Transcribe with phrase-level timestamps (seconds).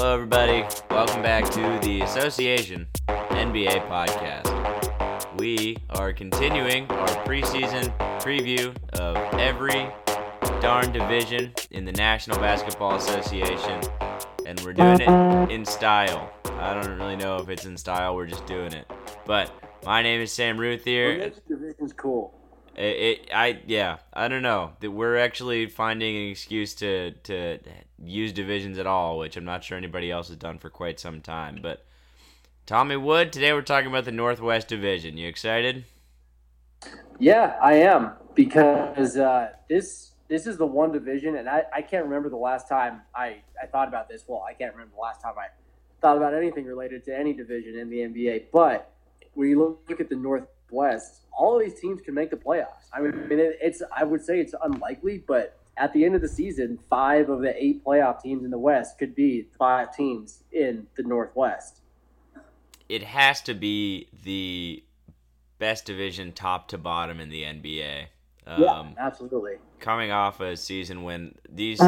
[0.00, 0.64] Hello, everybody.
[0.90, 4.46] Welcome back to the Association NBA podcast.
[5.40, 9.90] We are continuing our preseason preview of every
[10.60, 13.80] darn division in the National Basketball Association,
[14.46, 16.32] and we're doing it in style.
[16.44, 18.88] I don't really know if it's in style, we're just doing it.
[19.26, 19.50] But
[19.84, 21.18] my name is Sam Routhier.
[21.18, 22.37] Well, division's cool.
[22.78, 24.70] It, it, I, yeah, I don't know.
[24.80, 27.58] We're actually finding an excuse to to
[28.00, 31.20] use divisions at all, which I'm not sure anybody else has done for quite some
[31.20, 31.58] time.
[31.60, 31.84] But
[32.66, 35.16] Tommy Wood, today we're talking about the Northwest Division.
[35.16, 35.86] You excited?
[37.18, 42.04] Yeah, I am because uh, this this is the one division, and I, I can't
[42.04, 44.22] remember the last time I, I thought about this.
[44.28, 45.48] Well, I can't remember the last time I
[46.00, 48.44] thought about anything related to any division in the NBA.
[48.52, 48.92] But
[49.34, 50.16] when you look, look at the
[50.70, 52.88] Northwest, all of these teams can make the playoffs.
[52.92, 56.28] I mean, it, it's I would say it's unlikely, but at the end of the
[56.28, 60.86] season, five of the eight playoff teams in the West could be five teams in
[60.96, 61.80] the Northwest.
[62.88, 64.82] It has to be the
[65.58, 68.06] best division, top to bottom, in the NBA.
[68.46, 69.56] Um, yeah, absolutely.
[69.78, 71.80] Coming off a season when these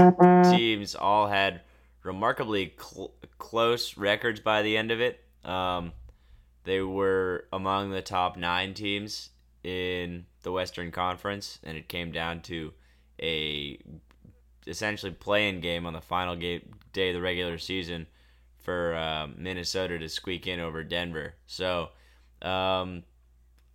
[0.51, 1.63] teams all had
[2.03, 5.21] remarkably cl- close records by the end of it.
[5.43, 5.93] Um,
[6.65, 9.31] they were among the top nine teams
[9.63, 12.73] in the Western Conference, and it came down to
[13.21, 13.79] a
[14.67, 18.07] essentially playing game on the final game, day of the regular season
[18.59, 21.35] for um, Minnesota to squeak in over Denver.
[21.47, 21.91] So
[22.43, 23.03] um,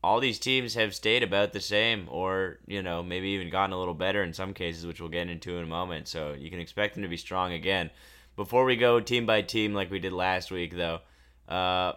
[0.03, 3.79] all these teams have stayed about the same, or you know maybe even gotten a
[3.79, 6.07] little better in some cases, which we'll get into in a moment.
[6.07, 7.89] So you can expect them to be strong again.
[8.35, 10.99] Before we go team by team like we did last week, though,
[11.47, 11.93] uh,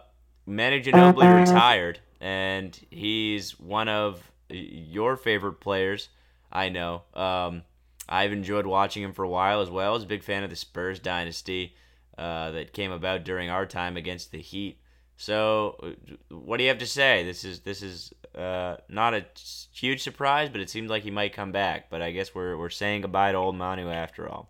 [0.49, 6.09] Manu Ginobili retired and he's one of your favorite players.
[6.51, 7.03] I know.
[7.13, 7.63] Um,
[8.07, 9.91] I've enjoyed watching him for a while as well.
[9.91, 11.75] I was a big fan of the Spurs dynasty
[12.17, 14.79] uh, that came about during our time against the Heat.
[15.15, 15.95] So,
[16.29, 17.23] what do you have to say?
[17.23, 19.25] This is this is uh, not a
[19.73, 21.89] huge surprise, but it seems like he might come back.
[21.89, 24.49] But I guess we're we're saying goodbye to old Manu after all.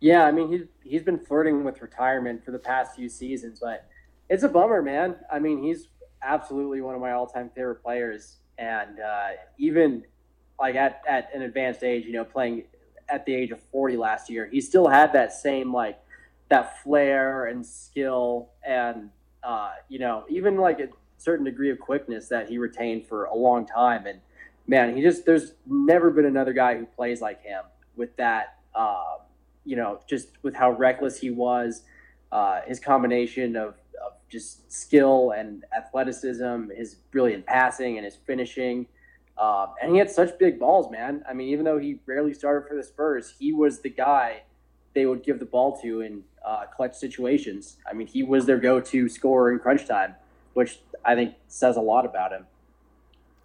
[0.00, 3.88] Yeah, I mean he's he's been flirting with retirement for the past few seasons, but
[4.28, 5.16] it's a bummer, man.
[5.30, 5.88] I mean he's
[6.22, 9.28] absolutely one of my all-time favorite players, and uh,
[9.58, 10.04] even
[10.58, 12.64] like at, at an advanced age, you know, playing
[13.08, 15.98] at the age of 40 last year, he still had that same like
[16.48, 19.10] that flair and skill, and
[19.42, 20.88] uh, you know, even like a
[21.18, 24.06] certain degree of quickness that he retained for a long time.
[24.06, 24.20] And
[24.66, 27.62] man, he just there's never been another guy who plays like him
[27.96, 29.16] with that, uh,
[29.64, 31.82] you know, just with how reckless he was,
[32.32, 33.74] uh, his combination of
[34.28, 38.86] just skill and athleticism, his brilliant passing and his finishing.
[39.38, 41.22] Uh, and he had such big balls, man.
[41.28, 44.42] I mean, even though he rarely started for the Spurs, he was the guy
[44.94, 47.76] they would give the ball to in uh, clutch situations.
[47.88, 50.14] I mean, he was their go-to scorer in crunch time,
[50.54, 52.46] which I think says a lot about him.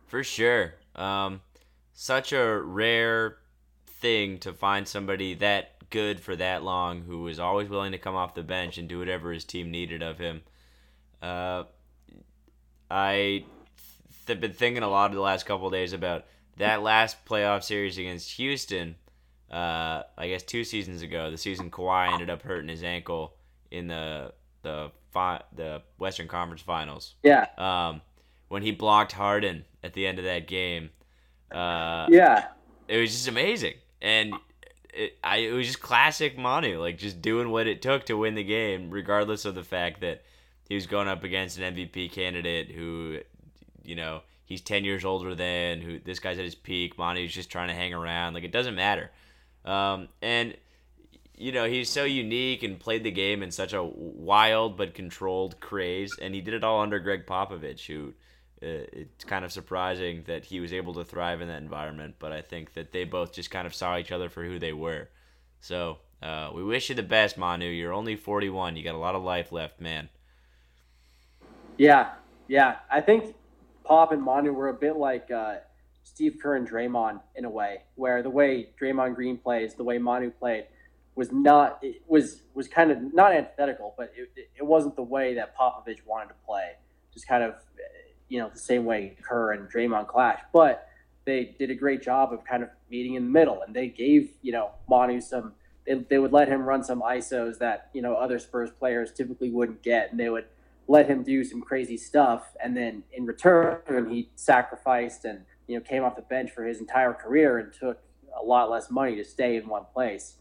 [0.07, 0.75] For sure.
[0.95, 1.41] Um,
[1.93, 3.37] such a rare
[3.85, 8.15] thing to find somebody that good for that long who was always willing to come
[8.15, 10.41] off the bench and do whatever his team needed of him.
[11.21, 11.63] Uh,
[12.89, 13.45] I
[14.27, 16.25] have been thinking a lot of the last couple days about
[16.57, 18.95] that last playoff series against Houston.
[19.51, 23.35] Uh, I guess two seasons ago, the season Kawhi ended up hurting his ankle
[23.69, 27.15] in the the fi- the Western Conference Finals.
[27.23, 27.47] Yeah.
[27.57, 28.01] Um,
[28.47, 30.89] when he blocked Harden at the end of that game.
[31.51, 32.47] Uh, yeah.
[32.87, 34.33] It was just amazing, and
[34.93, 38.35] it, I, it was just classic Manu, like just doing what it took to win
[38.35, 40.23] the game, regardless of the fact that
[40.67, 43.19] he was going up against an MVP candidate who,
[43.83, 46.97] you know, he's 10 years older than, who this guy's at his peak.
[46.97, 48.33] Monty's just trying to hang around.
[48.33, 49.11] Like, it doesn't matter.
[49.65, 50.55] Um, and,
[51.37, 55.59] you know, he's so unique and played the game in such a wild but controlled
[55.59, 56.11] craze.
[56.21, 58.13] And he did it all under Gregg Popovich, who
[58.61, 62.15] uh, it's kind of surprising that he was able to thrive in that environment.
[62.19, 64.73] But I think that they both just kind of saw each other for who they
[64.73, 65.09] were.
[65.61, 67.65] So uh, we wish you the best, Manu.
[67.65, 68.75] You're only 41.
[68.75, 70.09] You got a lot of life left, man.
[71.81, 72.11] Yeah,
[72.47, 72.75] yeah.
[72.91, 73.35] I think
[73.85, 75.55] Pop and Manu were a bit like uh,
[76.03, 79.97] Steve Kerr and Draymond in a way, where the way Draymond Green plays, the way
[79.97, 80.65] Manu played,
[81.15, 85.33] was not it was was kind of not antithetical, but it, it wasn't the way
[85.33, 86.73] that Popovich wanted to play.
[87.15, 87.55] Just kind of,
[88.29, 90.87] you know, the same way Kerr and Draymond clash, but
[91.25, 94.33] they did a great job of kind of meeting in the middle, and they gave
[94.43, 95.53] you know Manu some.
[95.87, 99.49] They, they would let him run some ISOs that you know other Spurs players typically
[99.49, 100.45] wouldn't get, and they would
[100.87, 105.81] let him do some crazy stuff, and then in return he sacrificed and you know
[105.81, 107.99] came off the bench for his entire career and took
[108.39, 110.37] a lot less money to stay in one place.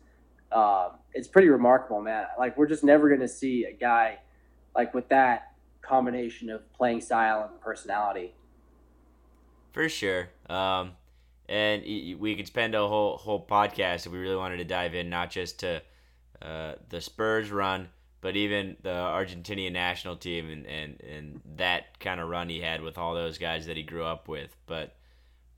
[0.52, 2.26] um, it's pretty remarkable, man.
[2.38, 4.18] Like we're just never going to see a guy
[4.74, 5.52] like with that
[5.82, 8.34] combination of playing style and personality.
[9.72, 10.30] For sure.
[10.48, 10.92] Um,
[11.48, 11.82] and
[12.18, 15.30] we could spend a whole whole podcast if we really wanted to dive in, not
[15.30, 15.82] just to
[16.42, 17.88] uh, the Spurs run,
[18.20, 22.82] but even the Argentinian national team and, and, and that kind of run he had
[22.82, 24.54] with all those guys that he grew up with.
[24.66, 24.94] But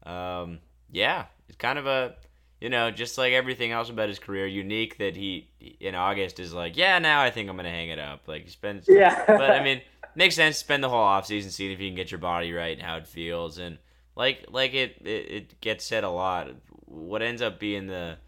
[0.05, 0.61] um,
[0.91, 2.15] yeah, it's kind of a
[2.63, 5.51] you know, just like everything else about his career, unique that he
[5.81, 8.29] in August is like, yeah, now I think I'm gonna hang it up.
[8.29, 9.25] Like he spends, yeah.
[9.27, 9.81] but I mean,
[10.15, 10.59] makes sense.
[10.59, 12.99] To spend the whole offseason seeing if you can get your body right and how
[12.99, 13.79] it feels, and
[14.15, 16.51] like like it, it it gets said a lot.
[16.85, 18.19] What ends up being the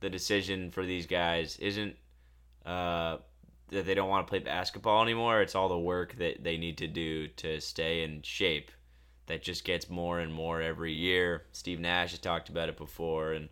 [0.00, 1.94] the decision for these guys isn't
[2.64, 3.18] uh,
[3.68, 5.40] that they don't want to play basketball anymore.
[5.40, 8.70] It's all the work that they need to do to stay in shape.
[9.26, 11.44] That just gets more and more every year.
[11.52, 13.48] Steve Nash has talked about it before, and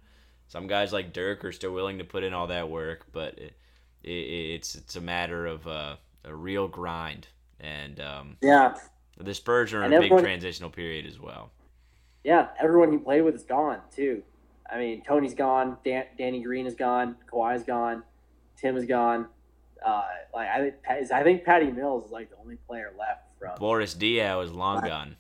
[0.49, 3.55] some guys like Dirk are still willing to put in all that work, but it,
[4.03, 7.29] it, it's it's a matter of uh, a real grind.
[7.59, 8.75] And um, yeah,
[9.19, 11.51] the Spurs are in and a everyone, big transitional period as well.
[12.23, 14.23] Yeah, everyone he played with is gone too.
[14.71, 18.03] I mean, Tony's gone, Dan, Danny Green is gone, Kawhi's gone,
[18.57, 19.27] Tim is gone.
[19.85, 23.59] Uh, like I think I think Patty Mills is like the only player left from
[23.59, 25.17] Boris Diaw is long gone.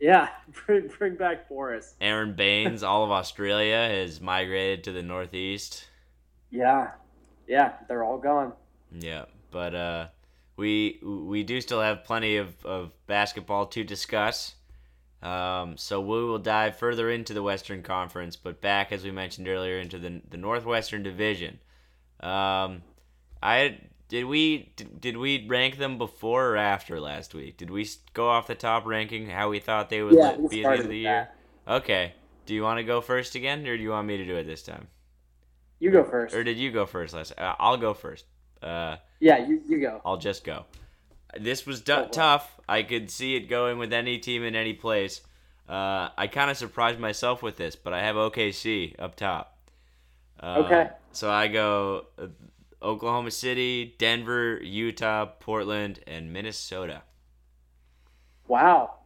[0.00, 0.28] Yeah,
[0.66, 1.94] bring, bring back Boris.
[2.00, 5.86] Aron Baynes, all of Australia, has migrated to the Northeast.
[6.50, 6.92] Yeah,
[7.46, 8.52] yeah, they're all gone.
[8.92, 10.06] Yeah, but uh,
[10.56, 14.54] we we do still have plenty of, of basketball to discuss.
[15.20, 19.48] Um, so we will dive further into the Western Conference, but back as we mentioned
[19.48, 21.58] earlier into the the Northwestern Division.
[22.20, 22.82] Um,
[23.42, 27.56] I did we did we rank them before or after last week?
[27.56, 30.50] Did we go off the top ranking how we thought they would yeah, be at
[30.50, 31.28] the end of the year?
[31.66, 32.14] Okay.
[32.46, 34.44] Do you want to go first again, or do you want me to do it
[34.44, 34.88] this time?
[35.80, 36.34] You go first.
[36.34, 37.34] Or did you go first last?
[37.36, 38.24] Uh, I'll go first.
[38.62, 40.00] Uh, yeah, you you go.
[40.04, 40.64] I'll just go.
[41.38, 42.58] This was d- oh, tough.
[42.66, 45.20] I could see it going with any team in any place.
[45.68, 49.58] Uh, I kind of surprised myself with this, but I have OKC up top.
[50.42, 50.90] Uh, okay.
[51.12, 52.28] So I go uh,
[52.82, 57.02] Oklahoma City, Denver, Utah, Portland, and Minnesota.
[58.46, 58.98] Wow.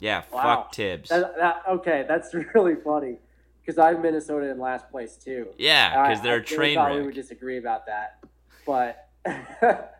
[0.00, 0.42] Yeah, wow.
[0.42, 1.08] fuck Thibs.
[1.08, 3.16] That, that, okay, that's really funny
[3.60, 5.48] because I have Minnesota in last place too.
[5.58, 6.94] Yeah, because they're I, a train wreck.
[6.94, 8.24] We would disagree about that,
[8.64, 9.08] but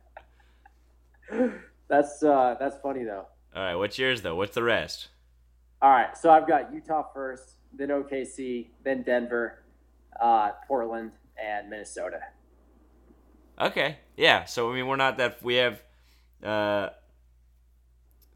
[1.89, 3.27] that's uh, that's funny though.
[3.55, 4.37] All right, what's yours though?
[4.37, 5.09] What's the rest?
[5.83, 9.63] All right, so I've got Utah first, then OKC, then Denver,
[10.21, 11.13] uh, Portland,
[11.43, 12.21] and Minnesota.
[13.61, 13.97] Okay.
[14.17, 14.45] Yeah.
[14.45, 15.83] So I mean, we're not that we have
[16.43, 16.91] uh,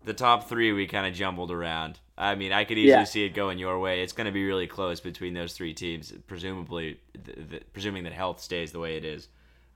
[0.04, 0.72] the top three.
[0.72, 1.98] We kind of jumbled around.
[2.16, 3.04] I mean, I could easily yeah.
[3.04, 4.02] see it going your way.
[4.02, 8.12] It's going to be really close between those three teams, presumably, the, the, presuming that
[8.12, 9.28] health stays the way it is.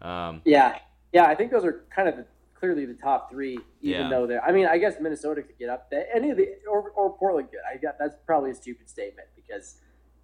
[0.03, 0.79] Um, yeah,
[1.13, 1.25] yeah.
[1.25, 4.09] I think those are kind of the, clearly the top three, even yeah.
[4.09, 4.45] though they're.
[4.45, 6.07] I mean, I guess Minnesota could get up there.
[6.15, 7.61] Any of the or, or Portland could.
[7.73, 9.77] I got that's probably a stupid statement because,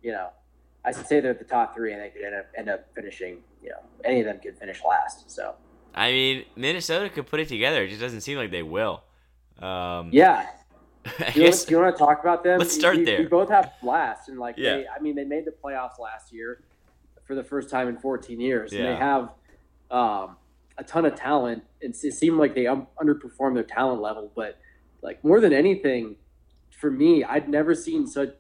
[0.03, 0.29] you know,
[0.85, 2.89] I should say they're at the top three, and they could end up end up
[2.95, 3.39] finishing.
[3.63, 5.31] You know, any of them could finish last.
[5.31, 5.55] So.
[5.95, 7.83] I mean, Minnesota could put it together.
[7.83, 9.03] It just doesn't seem like they will.
[9.61, 10.47] Um, yeah.
[11.05, 12.59] do, you want, do you want to talk about them?
[12.59, 13.19] Let's start you, there.
[13.19, 14.77] We both have last, and like, yeah.
[14.77, 16.65] they, I mean, they made the playoffs last year
[17.25, 18.81] for the first time in 14 years, yeah.
[18.81, 19.29] and they have
[19.91, 20.37] um,
[20.79, 21.63] a ton of talent.
[21.81, 24.59] It, it seemed like they um, underperformed their talent level, but
[25.03, 26.17] like more than anything,
[26.71, 28.35] for me, I'd never seen such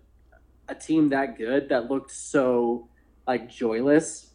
[0.72, 2.88] a team that good that looked so
[3.26, 4.30] like joyless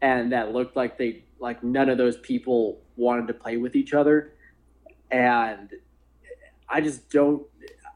[0.00, 3.92] and that looked like they like none of those people wanted to play with each
[3.92, 4.32] other.
[5.10, 5.70] And
[6.66, 7.46] i just don't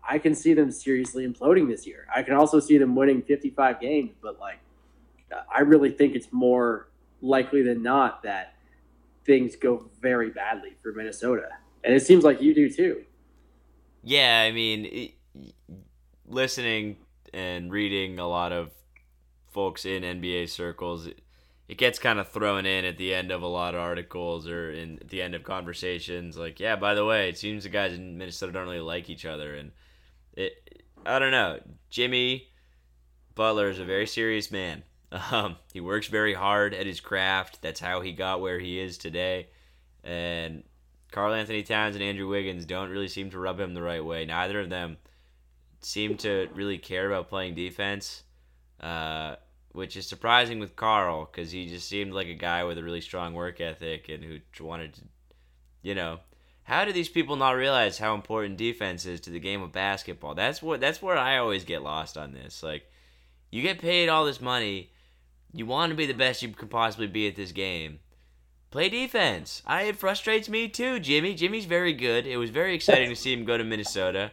[0.07, 2.07] i can see them seriously imploding this year.
[2.15, 4.59] I can also see them winning 55 games but like
[5.55, 6.89] i really think it's more
[7.21, 8.55] likely than not that
[9.25, 11.49] things go very badly for minnesota.
[11.85, 13.05] And it seems like you do too.
[14.03, 15.15] Yeah i mean it,
[16.27, 16.97] listening
[17.33, 18.71] and reading a lot of
[19.51, 23.47] folks in NBA circles, it, gets kind of thrown in at the end of a
[23.47, 26.37] lot of articles or in at the end of conversations.
[26.37, 29.27] Like, yeah, by the way, it seems the guys in Minnesota don't really like each
[29.27, 29.73] other, and
[30.35, 30.85] it.
[31.07, 31.61] I don't know.
[31.91, 32.49] Jimmy
[33.35, 34.83] Butler is a very serious man.
[35.31, 37.63] Um, he works very hard at his craft.
[37.63, 39.49] That's how he got where he is today.
[40.05, 40.65] And
[41.11, 44.27] Karl-Anthony Towns and Andrew Wiggins don't really seem to rub him the right way.
[44.27, 44.99] Neither of them
[45.81, 48.23] seemed to really care about playing defense,
[48.81, 49.37] uh,
[49.73, 53.01] which is surprising with Karl because he just seemed like a guy with a really
[53.01, 55.03] strong work ethic and who wanted to,
[55.83, 56.19] you know,
[56.65, 60.35] how do these people not realize how important defense is to the game of basketball?
[60.35, 62.63] That's what that's where I always get lost on this.
[62.63, 62.91] Like,
[63.51, 64.91] you get paid all this money,
[65.53, 68.01] you want to be the best you could possibly be at this game.
[68.71, 69.63] Play defense.
[69.67, 71.35] I it frustrates me too, Jimmy.
[71.35, 72.27] Jimmy's very good.
[72.27, 74.33] It was very exciting to see him go to Minnesota,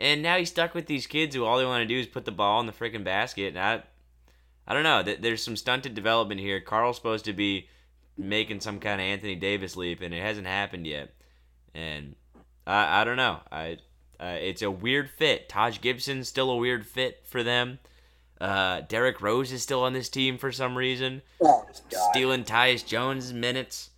[0.00, 2.24] and now he's stuck with these kids who all they want to do is put
[2.24, 3.54] the ball in the freaking basket.
[3.54, 3.82] And I,
[4.66, 5.02] I don't know.
[5.02, 6.60] There's some stunted development here.
[6.60, 7.68] Karl's supposed to be
[8.16, 11.12] making some kind of Anthony Davis leap, and it hasn't happened yet.
[11.74, 12.16] And
[12.66, 13.40] I, I don't know.
[13.52, 13.78] I,
[14.18, 15.48] uh, it's a weird fit.
[15.48, 17.78] Taj Gibson's still a weird fit for them.
[18.40, 21.20] Uh, Derrick Rose is still on this team for some reason.
[21.42, 23.90] Oh, Stealing Tyus Jones minutes.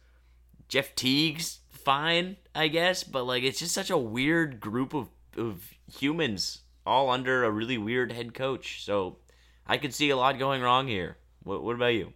[0.69, 5.71] Jeff Teague's fine, I guess, but like it's just such a weird group of, of
[5.93, 8.85] humans all under a really weird head coach.
[8.85, 9.19] So
[9.67, 11.17] I could see a lot going wrong here.
[11.43, 12.13] What, what about you?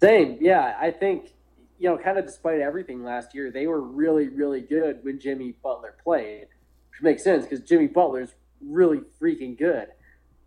[0.00, 0.76] Same, yeah.
[0.80, 1.32] I think
[1.80, 5.54] you know, kind of despite everything last year, they were really, really good when Jimmy
[5.62, 6.48] Butler played,
[6.90, 9.88] which makes sense because Jimmy Butler's really freaking good.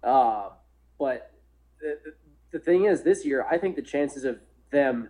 [0.04, 0.50] Uh,
[1.00, 1.32] but
[1.82, 1.98] the,
[2.52, 5.10] the thing is, this year, I think the chances of them,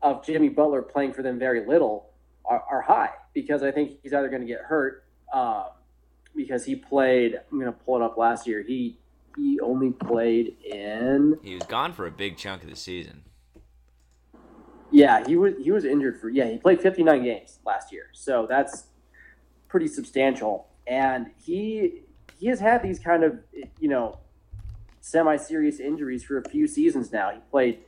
[0.00, 2.10] of Jimmy Butler playing for them very little,
[2.44, 5.68] are, are high because I think he's either going to get hurt uh,
[6.34, 7.40] because he played.
[7.50, 8.62] I'm going to pull it up last year.
[8.62, 8.98] He
[9.36, 11.38] he only played in.
[11.42, 13.22] He was gone for a big chunk of the season.
[14.90, 18.46] Yeah, he was he was injured for yeah he played 59 games last year, so
[18.48, 18.84] that's
[19.68, 20.68] pretty substantial.
[20.86, 22.02] And he
[22.38, 23.38] he has had these kind of
[23.80, 24.20] you know
[25.00, 27.30] semi-serious injuries for a few seasons now.
[27.30, 27.80] He played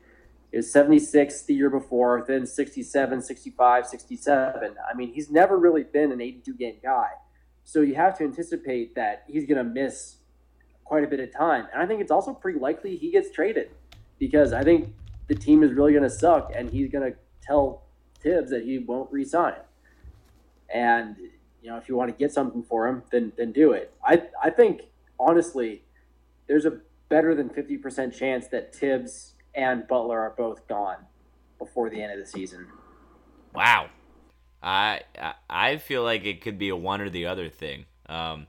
[0.52, 4.74] his 76 the year before, then 67, 65, 67.
[4.90, 7.08] I mean, he's never really been an 82 game guy.
[7.68, 10.16] So you have to anticipate that he's going to miss
[10.86, 11.66] quite a bit of time.
[11.70, 13.68] And I think it's also pretty likely he gets traded
[14.18, 14.94] because I think
[15.26, 17.82] the team is really going to suck and he's going to tell
[18.20, 19.60] Thibs that he won't resign.
[20.72, 21.16] And
[21.62, 23.92] you know, if you want to get something for him, then then do it.
[24.02, 24.84] I I think
[25.20, 25.82] honestly,
[26.46, 31.04] there's a better than 50% chance that Thibs and Butler are both gone
[31.58, 32.66] before the end of the season.
[33.54, 33.90] Wow.
[34.62, 35.02] I
[35.48, 37.86] I feel like it could be a one or the other thing.
[38.06, 38.46] Um,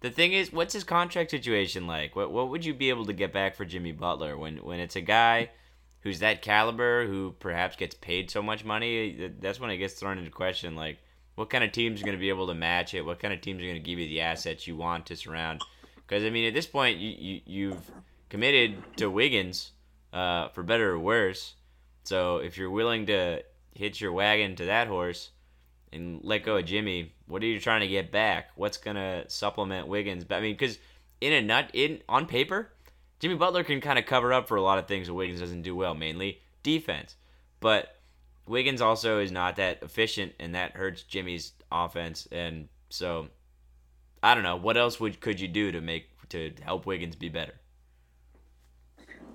[0.00, 2.14] the thing is, what's his contract situation like?
[2.14, 4.96] What what would you be able to get back for Jimmy Butler when when it's
[4.96, 5.50] a guy
[6.00, 9.32] who's that caliber who perhaps gets paid so much money?
[9.40, 10.76] That's when it gets thrown into question.
[10.76, 10.98] Like,
[11.34, 13.04] what kind of teams are going to be able to match it?
[13.04, 15.62] What kind of teams are going to give you the assets you want to surround?
[15.96, 17.90] Because I mean, at this point, you, you you've
[18.28, 19.72] committed to Wiggins,
[20.12, 21.54] uh, for better or worse.
[22.04, 23.42] So if you're willing to
[23.74, 25.30] hitch your wagon to that horse
[25.92, 28.50] and let go of Jimmy, what are you trying to get back?
[28.56, 30.24] What's gonna supplement Wiggins?
[30.24, 30.78] But I mean, because
[31.20, 32.70] in a nut, in on paper,
[33.18, 35.62] Jimmy Butler can kind of cover up for a lot of things that Wiggins doesn't
[35.62, 37.16] do well, mainly defense.
[37.60, 37.96] But
[38.46, 42.28] Wiggins also is not that efficient, and that hurts Jimmy's offense.
[42.30, 43.28] And so
[44.22, 47.28] I don't know what else would could you do to make to help Wiggins be
[47.28, 47.54] better.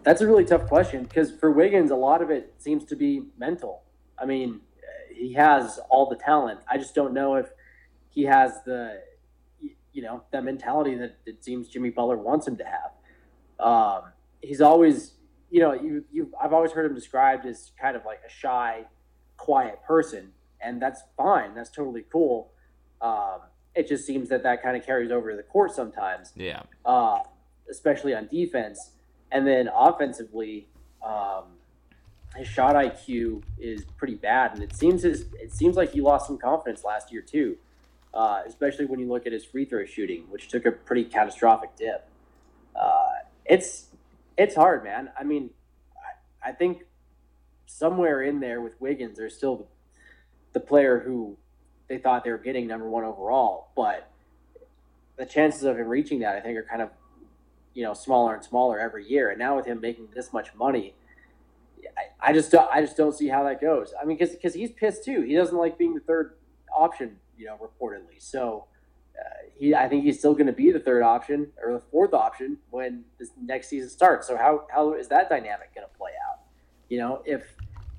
[0.03, 3.23] That's a really tough question because for Wiggins, a lot of it seems to be
[3.37, 3.83] mental.
[4.17, 4.61] I mean,
[5.21, 6.59] he has all the talent.
[6.67, 7.47] I just don't know if
[8.09, 9.01] he has the,
[9.93, 13.65] you know, that mentality that it seems Jimmy Butler wants him to have.
[13.65, 14.11] Um,
[14.41, 15.13] he's always,
[15.51, 18.85] you know, you you I've always heard him described as kind of like a shy,
[19.37, 21.53] quiet person, and that's fine.
[21.53, 22.51] That's totally cool.
[22.99, 23.41] Um,
[23.75, 26.33] it just seems that that kind of carries over to the court sometimes.
[26.35, 26.63] Yeah.
[26.83, 27.19] Uh,
[27.69, 28.91] especially on defense,
[29.31, 30.67] and then offensively,
[31.05, 31.43] um,
[32.35, 36.27] his shot IQ is pretty bad, and it seems his it seems like he lost
[36.27, 37.57] some confidence last year too.
[38.13, 41.69] Uh, especially when you look at his free throw shooting, which took a pretty catastrophic
[41.77, 42.07] dip.
[42.75, 43.07] Uh,
[43.45, 43.87] it's
[44.37, 45.09] it's hard, man.
[45.17, 45.51] I mean,
[46.43, 46.85] I, I think
[47.65, 49.65] somewhere in there with Wiggins, there's still the,
[50.53, 51.37] the player who
[51.87, 54.09] they thought they were getting number one overall, but
[55.17, 56.89] the chances of him reaching that, I think, are kind of
[57.73, 59.29] you know smaller and smaller every year.
[59.29, 60.95] And now with him making this much money,
[61.97, 63.93] I, I just don't, I just don't see how that goes.
[63.99, 65.21] I mean, because because he's pissed too.
[65.21, 66.35] He doesn't like being the third
[66.75, 68.19] option, you know, reportedly.
[68.19, 68.65] So
[69.19, 69.23] uh,
[69.55, 72.57] he, I think he's still going to be the third option or the fourth option
[72.69, 74.27] when this next season starts.
[74.27, 76.39] So how how is that dynamic going to play out?
[76.89, 77.55] You know, if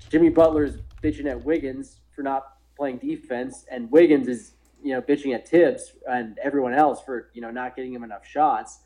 [0.09, 5.01] Jimmy Butler is bitching at Wiggins for not playing defense, and Wiggins is you know
[5.01, 8.79] bitching at Thibs and everyone else for you know not getting him enough shots.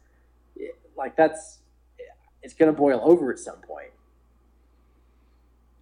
[0.96, 1.60] Like that's
[2.42, 3.92] it's gonna boil over at some point.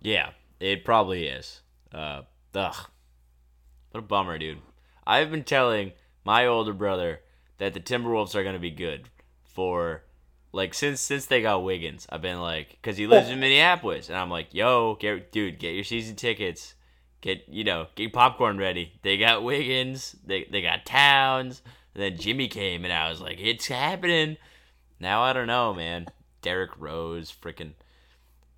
[0.05, 1.61] Yeah, it probably is.
[1.93, 2.21] Uh,
[2.53, 2.75] ugh,
[3.91, 4.59] what a bummer, dude.
[5.05, 5.93] I've been telling
[6.23, 7.21] my older brother
[7.57, 9.09] that the Timberwolves are gonna be good
[9.43, 10.03] for
[10.51, 12.05] like since since they got Wiggins.
[12.09, 15.73] I've been like, because he lives in Minneapolis, and I'm like, yo, get dude, get
[15.73, 16.75] your season tickets
[17.25, 18.93] get you know get popcorn ready.
[19.01, 21.61] They got Wiggins, they they got Towns,
[21.93, 24.37] and then Jimmy came, and I was like, it's happening.
[24.99, 26.07] Now I don't know, man.
[26.41, 27.73] Derrick Rose, freaking.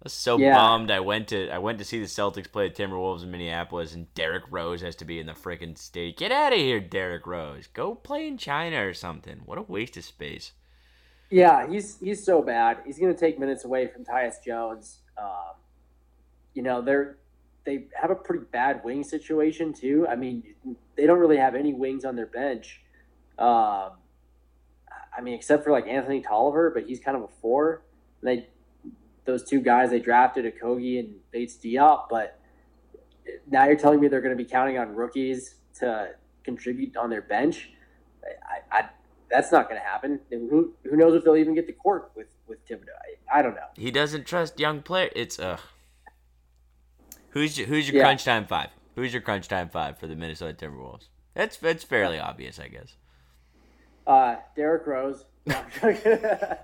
[0.07, 0.53] Was so Yeah.
[0.53, 0.89] bummed.
[0.89, 4.13] I went to I went to see the Celtics play the Timberwolves in Minneapolis, and
[4.13, 6.15] Derrick Rose has to be in the freaking state.
[6.17, 7.67] Get out of here, Derrick Rose.
[7.67, 9.41] Go play in China or something.
[9.43, 10.53] What a waste of space.
[11.29, 12.77] Yeah, he's he's so bad.
[12.85, 15.01] He's going to take minutes away from Tyus Jones.
[15.17, 15.55] Um,
[16.53, 17.17] you know, they're
[17.65, 20.07] they have a pretty bad wing situation too.
[20.09, 20.55] I mean,
[20.95, 22.81] they don't really have any wings on their bench.
[23.37, 23.91] Um,
[25.17, 27.83] I mean, except for like Anthony Tolliver, but he's kind of a four.
[28.23, 28.47] They
[29.27, 32.39] those two guys they drafted, Okogie and Bates Diop, but
[33.51, 36.11] now you're telling me they're going to be counting on rookies to
[36.43, 37.69] contribute on their bench.
[38.71, 38.89] I, I
[39.29, 40.19] that's not going to happen.
[40.31, 42.85] And Who who knows if they'll even get to court with with Thibodeau?
[43.31, 43.67] I, I don't know.
[43.75, 45.09] He doesn't trust young player.
[45.15, 45.57] It's uh.
[47.31, 48.03] Who's your, who's your Yeah.
[48.03, 48.69] crunch time five?
[48.95, 51.09] Who's your crunch time five for the Minnesota Timberwolves?
[51.35, 52.95] That's that's fairly obvious, I guess.
[54.07, 55.25] Uh, Derrick Rose.
[55.45, 56.19] No, I'm joking.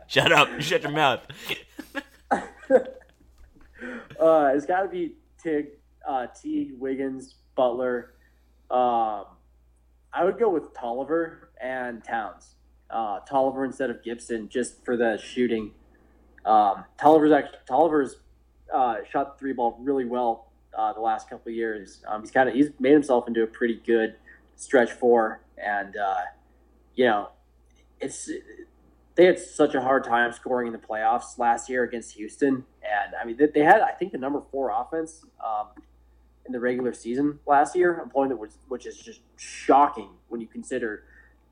[0.08, 0.50] Shut up!
[0.60, 1.22] Shut your mouth.
[4.20, 5.68] uh, it's got to be Tig,
[6.08, 8.14] uh, Teague, Wiggins, Butler.
[8.70, 9.26] Um,
[10.14, 12.56] I would go with Tolliver and Towns.
[12.90, 15.72] Uh, Tolliver instead of Gibson, just for the shooting.
[16.46, 18.18] Um, Tolliver's actually Tolliver's
[18.74, 22.04] uh, shot three ball really well uh, the last couple years.
[22.08, 24.16] Um, he's kind of he's made himself into a pretty good
[24.56, 26.22] stretch four, and uh,
[26.96, 27.30] you know,
[28.00, 28.30] it's
[29.16, 33.16] they had such a hard time scoring in the playoffs last year against Houston, and
[33.20, 35.68] I mean they, they had I think the number four offense um,
[36.46, 40.42] in the regular season last year, a point that was which is just shocking when
[40.42, 41.04] you consider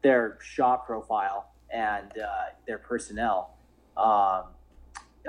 [0.02, 3.56] their shot profile and uh, their personnel.
[3.96, 4.46] Um,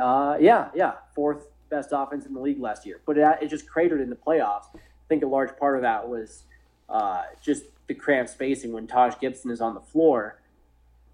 [0.00, 3.68] uh, yeah, yeah, fourth best offense in the league last year, but it, it just
[3.68, 4.64] cratered in the playoffs.
[4.74, 6.44] I think a large part of that was
[6.88, 10.41] uh, just the cramped spacing when Taj Gibson is on the floor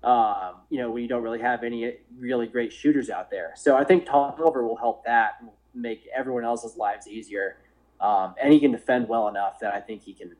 [0.04, 3.52] um, you know, when you don't really have any really great shooters out there.
[3.56, 5.42] So I think Tolliver will help that
[5.74, 7.56] make everyone else's lives easier.
[8.00, 10.36] Um, and he can defend well enough that I think he can,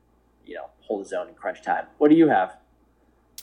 [0.47, 1.87] you know, hold his own in crunch time.
[1.99, 2.57] What do you have?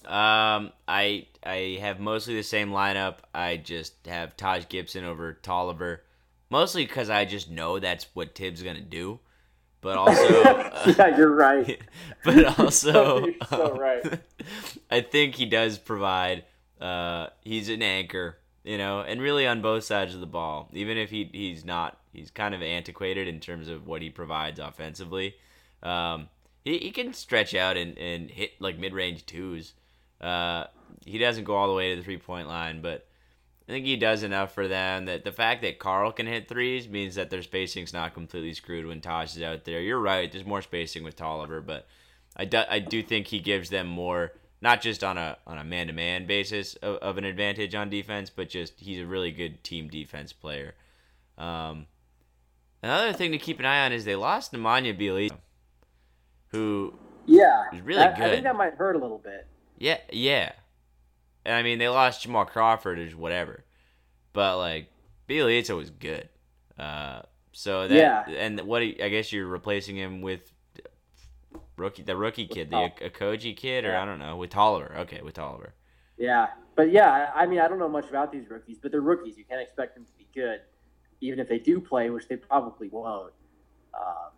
[0.05, 3.17] Um, I I have mostly the same lineup.
[3.33, 6.03] I just have Taj Gibson over Tolliver,
[6.49, 9.19] mostly because I just know that's what Thibs gonna do.
[9.85, 11.79] But also, uh, yeah, you're right.
[12.25, 14.19] but also, You're so um, right.
[14.89, 16.43] I think he does provide.
[16.81, 20.69] Uh, he's an anchor, you know, and really on both sides of the ball.
[20.73, 24.59] Even if he he's not, he's kind of antiquated in terms of what he provides
[24.59, 25.35] offensively.
[25.83, 26.29] Um,
[26.63, 29.75] he, he can stretch out and, and hit like mid range twos.
[30.19, 30.63] Uh,
[31.05, 33.05] he doesn't go all the way to the three point line, but
[33.67, 35.05] I think he does enough for them.
[35.05, 38.85] That the fact that Karl can hit threes means that their spacing's not completely screwed
[38.85, 39.81] when Taj is out there.
[39.81, 40.31] You're right.
[40.31, 41.87] There's more spacing with Tolliver, but
[42.37, 45.63] I do, I do think he gives them more, not just on a on a
[45.63, 49.31] man to man basis of, of an advantage on defense, but just he's a really
[49.31, 50.75] good team defense player.
[51.39, 51.87] Um,
[52.83, 55.37] another thing to keep an eye on is they lost Nemanja Bjelica,
[56.49, 56.93] who
[57.25, 58.31] Yeah, really that- I good.
[58.31, 59.47] think that might hurt a little bit.
[59.79, 60.51] Yeah, yeah.
[61.45, 63.63] And I mean, they lost Jamal Crawford or whatever,
[64.33, 64.89] but like
[65.29, 66.27] Bjelica was good.
[66.77, 68.35] Uh, so that Yeah.
[68.35, 70.51] and what I guess you're replacing him with
[71.77, 74.01] rookie, the rookie kid, the Okogie kid, or Yeah.
[74.01, 74.93] I don't know, with Tolliver.
[74.99, 75.73] Okay, with Tolliver.
[76.17, 79.01] Yeah, but yeah, I I mean, I don't know much about these rookies, but they're
[79.01, 79.37] rookies.
[79.37, 80.61] You can't expect them to be good,
[81.21, 83.33] even if they do play, which they probably won't.
[83.93, 84.31] Um,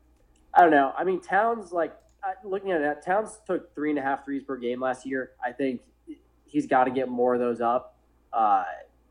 [0.54, 0.94] I don't know.
[0.98, 1.96] I mean, Towns, like
[2.44, 5.32] looking at that, Towns took three and a half threes per game last year.
[5.44, 5.82] I think
[6.48, 7.98] he's got to get more of those up.
[8.34, 8.64] Uh,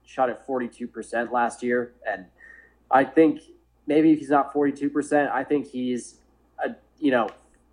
[0.05, 2.27] shot at forty two percent last year, and
[2.91, 3.41] I think
[3.87, 6.17] maybe if he's not forty two percent, I think he's
[6.65, 7.29] a you know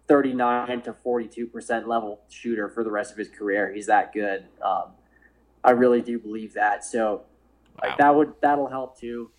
[0.07, 3.71] 39 to 42 percent level shooter for the rest of his career.
[3.73, 4.45] He's that good.
[4.61, 4.91] Um,
[5.63, 6.83] I really do believe that.
[6.83, 7.23] So
[7.81, 7.89] Wow.
[7.89, 9.31] like that would that'll help too.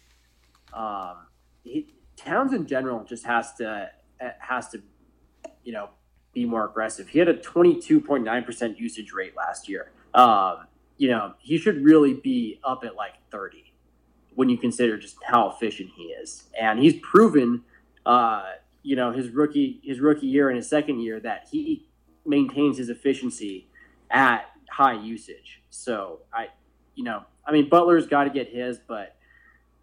[0.72, 1.26] Um,
[1.62, 3.90] he, Towns in general just has to
[4.38, 4.82] has to
[5.62, 5.90] you know
[6.32, 7.08] be more aggressive.
[7.08, 9.90] He had a 22.9 percent usage rate last year.
[10.14, 13.72] Um, you know he should really be up at like 30
[14.34, 17.62] when you consider just how efficient he is, and he's proven.
[18.06, 18.44] Uh,
[18.82, 21.88] you know his rookie his rookie year and his second year that he
[22.26, 23.66] maintains his efficiency
[24.10, 25.62] at high usage.
[25.70, 26.48] So I,
[26.94, 29.16] you know, I mean Butler's got to get his, but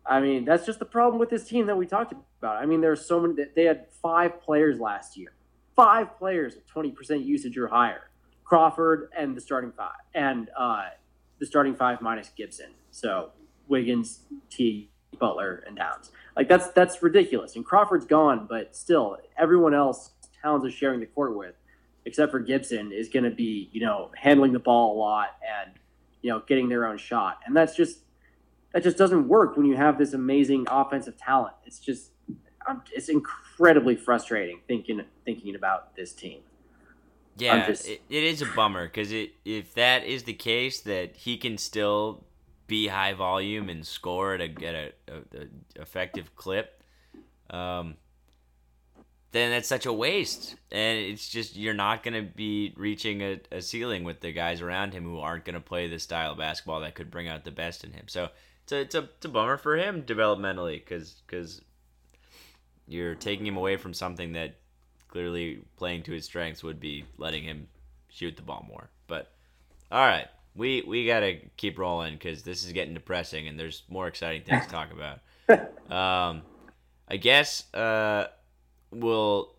[0.05, 2.57] I mean that's just the problem with this team that we talked about.
[2.57, 3.35] I mean there's so many.
[3.35, 5.33] That they had five players last year,
[5.75, 8.10] five players at twenty percent usage or higher.
[8.51, 10.87] Crawford and the starting five, and uh,
[11.39, 12.71] the starting five minus Gibson.
[12.89, 13.29] So
[13.69, 16.11] Wiggins, T, Butler, and Towns.
[16.35, 17.55] Like that's that's ridiculous.
[17.55, 20.11] And Crawford's gone, but still, everyone else
[20.41, 21.55] Towns is sharing the court with,
[22.03, 25.29] except for Gibson, is going to be you know handling the ball a lot
[25.63, 25.71] and
[26.21, 27.39] you know getting their own shot.
[27.45, 27.99] And that's just
[28.73, 31.53] that just doesn't work when you have this amazing offensive talent.
[31.65, 32.11] It's just
[32.91, 36.41] it's incredibly frustrating thinking thinking about this team.
[37.37, 37.87] Yeah, just...
[37.87, 41.57] it, it is a bummer because it if that is the case that he can
[41.57, 42.23] still
[42.67, 46.81] be high volume and score at a get a, a, a, effective clip,
[47.49, 47.95] um,
[49.31, 50.55] then that's such a waste.
[50.71, 54.61] And it's just you're not going to be reaching a, a ceiling with the guys
[54.61, 57.43] around him who aren't going to play the style of basketball that could bring out
[57.43, 58.05] the best in him.
[58.07, 58.29] So
[58.63, 61.61] it's a it's a, it's a bummer for him developmentally because because
[62.87, 64.55] you're taking him away from something that
[65.11, 67.67] clearly playing to his strengths would be letting him
[68.09, 68.89] shoot the ball more.
[69.07, 69.31] But
[69.91, 74.07] all right, we we gotta keep rolling because this is getting depressing and there's more
[74.07, 75.19] exciting things to talk about.
[75.91, 76.41] Um,
[77.07, 78.27] I guess uh,
[78.89, 79.53] we'll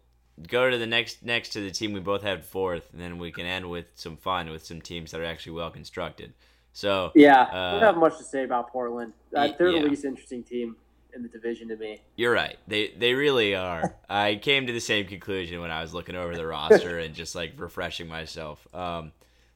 [0.49, 3.31] go to the next next to the team we both had fourth, and then we
[3.31, 6.33] can end with some fun with some teams that are actually well constructed.
[6.73, 9.13] So yeah, uh, I don't have much to say about Portland.
[9.37, 9.83] Uh, they're yeah.
[9.83, 10.77] the least interesting team
[11.15, 12.01] in the division to me.
[12.17, 12.57] You're right.
[12.67, 13.95] They they really are.
[14.09, 17.35] I came to the same conclusion when I was looking over the roster and just
[17.35, 18.67] like refreshing myself.
[18.75, 19.13] Um,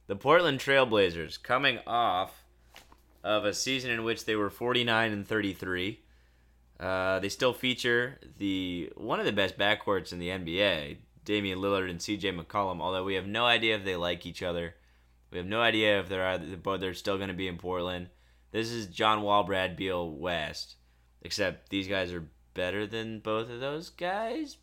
[0.07, 2.43] the Portland Trailblazers coming off
[3.23, 5.99] of a season in which they were 49 and 33.
[6.79, 11.89] Uh, they still feature the one of the best backcourts in the NBA, Damian Lillard
[11.89, 12.31] and C.J.
[12.33, 12.81] McCollum.
[12.81, 14.75] Although we have no idea if they like each other,
[15.31, 18.09] we have no idea if they're either, but they're still going to be in Portland.
[18.51, 20.75] This is John Wall, Brad Beal, West.
[21.21, 24.57] Except these guys are better than both of those guys,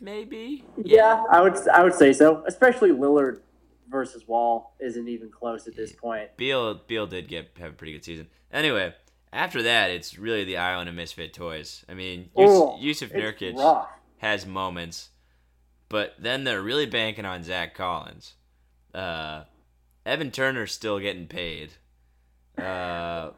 [0.00, 0.64] maybe.
[0.82, 2.44] Yeah, I would I would say so.
[2.46, 3.40] Especially Lillard
[3.88, 6.36] versus Wall isn't even close at this point.
[6.36, 8.28] Beal Beal did get have a pretty good season.
[8.52, 8.94] Anyway,
[9.32, 11.84] after that, it's really the island of misfit toys.
[11.88, 13.86] I mean, Ooh, Jusuf Nurkic
[14.18, 15.10] has moments,
[15.88, 18.34] but then they're really banking on Zach Collins.
[18.94, 19.44] Uh,
[20.06, 21.72] Evan Turner's still getting paid.
[22.56, 23.30] Uh,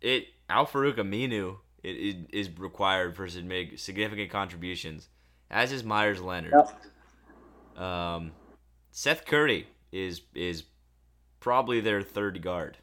[0.00, 5.08] it Al-Farouq Aminu it, it is required for to make significant contributions,
[5.50, 6.54] as is Meyers Leonard.
[7.76, 7.82] Yep.
[7.82, 8.32] Um,
[8.90, 10.64] Seth Curry is is
[11.40, 12.78] probably their third guard.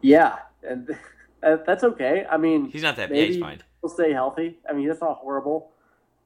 [0.00, 0.96] Yeah, and
[1.42, 2.26] that's okay.
[2.30, 3.10] I mean, he's not that.
[3.10, 3.62] Maybe he's fine.
[3.80, 4.58] He'll stay healthy.
[4.68, 5.70] I mean, that's not horrible.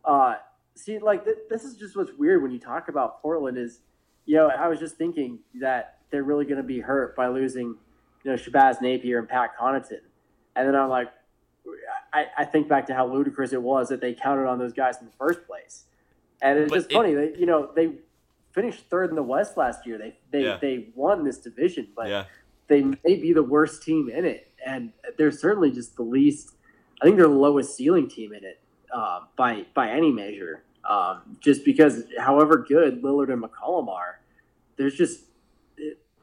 [0.05, 0.37] Uh,
[0.75, 3.57] see, like th- this is just what's weird when you talk about Portland.
[3.57, 3.81] Is
[4.27, 7.77] you know, I was just thinking that they're really going to be hurt by losing,
[8.25, 10.01] you know, Shabazz Napier and Pat Connaughton.
[10.59, 11.09] And then I'm like,
[12.12, 14.99] I, I think back to how ludicrous it was that they counted on those guys
[14.99, 15.85] in the first place.
[16.42, 17.14] And it's but just it, funny.
[17.14, 17.92] They, you know, they
[18.53, 19.99] finished third in the West last year.
[19.99, 20.59] They they, yeah.
[20.61, 22.25] they won this division, but yeah.
[22.66, 24.51] they may be the worst team in it.
[24.66, 26.55] And they're certainly just the least.
[27.01, 28.61] I think they're the lowest ceiling team in it
[28.92, 30.64] uh, by by any measure.
[30.88, 34.21] Um, just because, however good Lillard and McCollum are,
[34.77, 35.25] there's just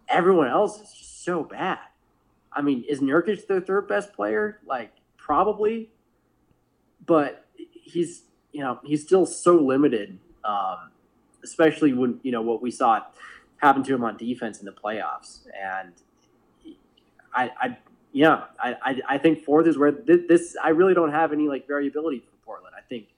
[0.09, 1.79] everyone else is just so bad.
[2.55, 4.61] I mean, is Nurkic their third best player?
[4.65, 5.89] Like, probably,
[7.05, 10.91] but he's you know he's still so limited, um,
[11.43, 13.01] especially when you know what we saw
[13.57, 15.93] happen to him on defense in the playoffs, and
[17.33, 17.77] I, I
[18.13, 21.67] yeah, I, I think fourth is where this, this I really don't have any like
[21.67, 22.73] variability for Portland.
[22.77, 23.09] I think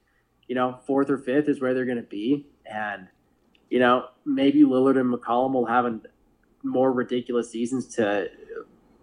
[0.47, 3.08] you know fourth or fifth is where they're going to be, and
[3.69, 6.00] you know maybe Lillard and McCollum will have a
[6.63, 8.30] more ridiculous seasons to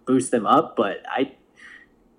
[0.05, 1.33] boost them up, but I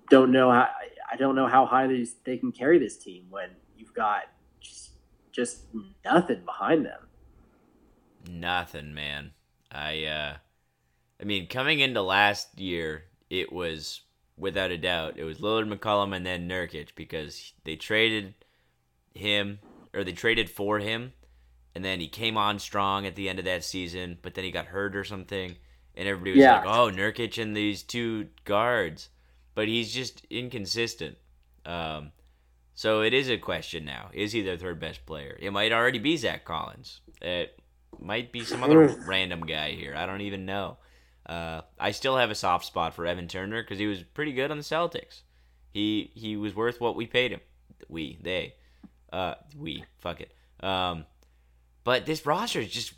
[0.09, 0.67] don't know how
[1.11, 4.23] I don't know how high they they can carry this team when you've got
[4.59, 4.91] just
[5.31, 5.63] just
[6.03, 7.07] nothing behind them.
[8.29, 9.31] Nothing, man.
[9.71, 10.37] I uh
[11.19, 14.01] I mean, coming into last year, it was
[14.37, 18.35] without a doubt it was Lillard, McCollum, and then Nurkic because they traded
[19.13, 19.59] him
[19.93, 21.13] or they traded for him,
[21.73, 24.51] and then he came on strong at the end of that season, but then he
[24.51, 25.55] got hurt or something,
[25.97, 26.59] and everybody was yeah.
[26.59, 29.09] like, "Oh, Nurkic and these two guards."
[29.55, 31.17] But he's just inconsistent.
[31.65, 32.11] Um,
[32.75, 34.11] so it is a question now.
[34.13, 35.35] Is he their third best player?
[35.39, 37.01] It might already be Zach Collins.
[37.21, 37.59] It
[37.99, 39.95] might be some other random guy here.
[39.95, 40.77] I don't even know.
[41.25, 44.51] Uh, I still have a soft spot for Evan Turner because he was pretty good
[44.51, 45.21] on the Celtics.
[45.71, 47.41] He he was worth what we paid him.
[47.89, 48.53] We they,
[49.11, 50.31] uh, we fuck it.
[50.59, 51.05] Um,
[51.83, 52.93] but this roster is just.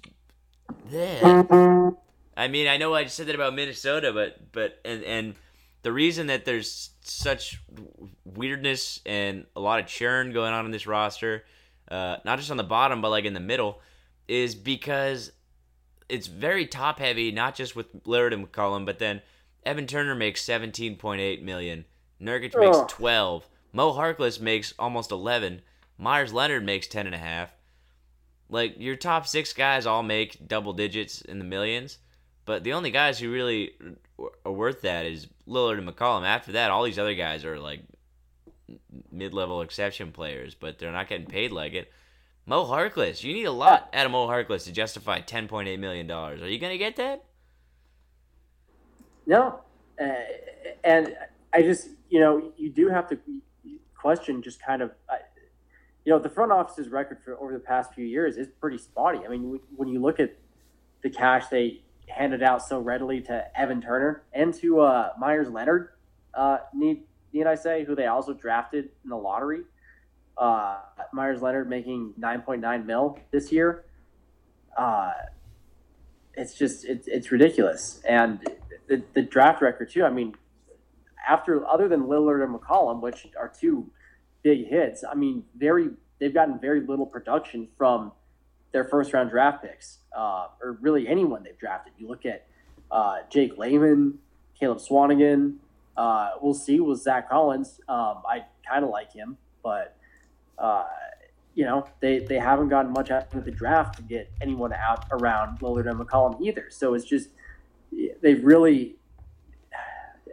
[0.92, 1.96] Bleh.
[2.40, 5.36] I mean, I know I said that about Minnesota, but but and and
[5.82, 7.62] the reason that there's such
[8.24, 11.44] weirdness and a lot of churn going on in this roster,
[11.92, 13.82] uh, not just on the bottom but like in the middle,
[14.30, 15.34] is because
[16.08, 17.34] it's very top heavy.
[17.34, 19.22] Not just with Lillard and McCollum, but then
[19.66, 21.84] Evan Turner makes 17.8 million,
[22.22, 25.62] Nurkic makes 12, Mo Harkless makes almost 11,
[25.98, 27.54] Meyers Leonard makes 10 and a half.
[28.50, 31.98] Like your top six guys all make double digits in the millions
[32.50, 33.74] But the only guys who really
[34.44, 36.26] are worth that is Lillard and McCollum.
[36.26, 37.82] After that, all these other guys are like
[39.12, 41.92] mid-level exception players, but they're not getting paid like it.
[42.48, 45.80] Mo Harkless, you need a lot out of Mo Harkless to justify ten point eight
[45.80, 46.42] million dollars.
[46.42, 47.24] Are you gonna get that?
[49.28, 49.60] No,
[50.02, 50.08] uh,
[50.84, 51.16] and
[51.54, 53.20] I just you know you do have to
[53.96, 55.18] question just kind of uh,
[56.04, 59.20] you know the front office's record for over the past few years is pretty spotty.
[59.24, 60.36] I mean, when you look at
[61.04, 65.90] the cash they handed out so readily to Evan Turner and to uh, Meyers Leonard,
[66.34, 69.62] uh, need need I say, who they also drafted in the lottery.
[70.38, 70.80] Uh,
[71.14, 73.86] Meyers Leonard making 9.9 mil this year.
[74.78, 75.12] Uh,
[76.34, 78.40] it's just it's it's ridiculous, and
[78.88, 80.04] the, the draft record too.
[80.04, 80.36] I mean,
[81.28, 83.92] after other than Lillard and McCollum, which are two
[84.42, 88.14] big hits, I mean, very they've gotten very little production from
[88.72, 91.94] their first round draft picks, uh, or really anyone they've drafted.
[91.98, 92.46] You look at
[92.92, 94.20] uh, Jake Layman,
[94.60, 95.56] Caleb Swanigan.
[95.98, 97.80] Uh, we'll see with Zach Collins.
[97.90, 99.96] Um, I kind of like him, but
[100.58, 100.86] uh,
[101.56, 105.06] you know they, they haven't gotten much out of the draft to get anyone out
[105.12, 106.68] around Lillard and McCollum either.
[106.70, 107.30] So it's just
[108.22, 108.96] they've really.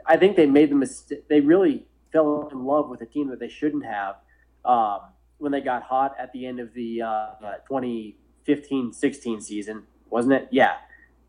[0.09, 1.27] I think they made the mistake.
[1.29, 4.17] They really fell in love with a team that they shouldn't have
[4.65, 5.01] um,
[5.39, 7.27] when they got hot at the end of the uh,
[7.67, 10.49] 20 15 16 season, wasn't it?
[10.51, 10.77] Yeah.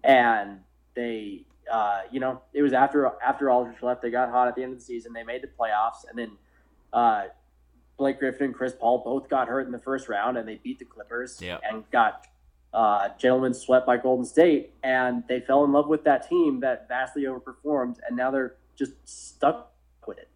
[0.04, 0.60] And
[0.96, 4.64] they, uh, you know, it was after after Aldridge left, they got hot at the
[4.64, 5.12] end of the season.
[5.14, 6.32] They made the playoffs, and then
[6.94, 7.24] uh,
[7.98, 10.80] Blake Griffin and Chris Paul both got hurt in the first round, and they beat
[10.80, 11.62] the Clippers yep.
[11.70, 12.28] and got
[12.74, 16.88] uh, gentlemen swept by Golden State, and they fell in love with that team that
[16.88, 19.74] vastly overperformed, and now they're just stuck
[20.06, 20.30] with it.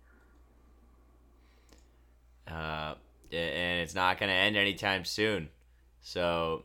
[2.48, 2.96] Uh,
[3.32, 5.50] and it's not going to end anytime soon.
[6.02, 6.64] So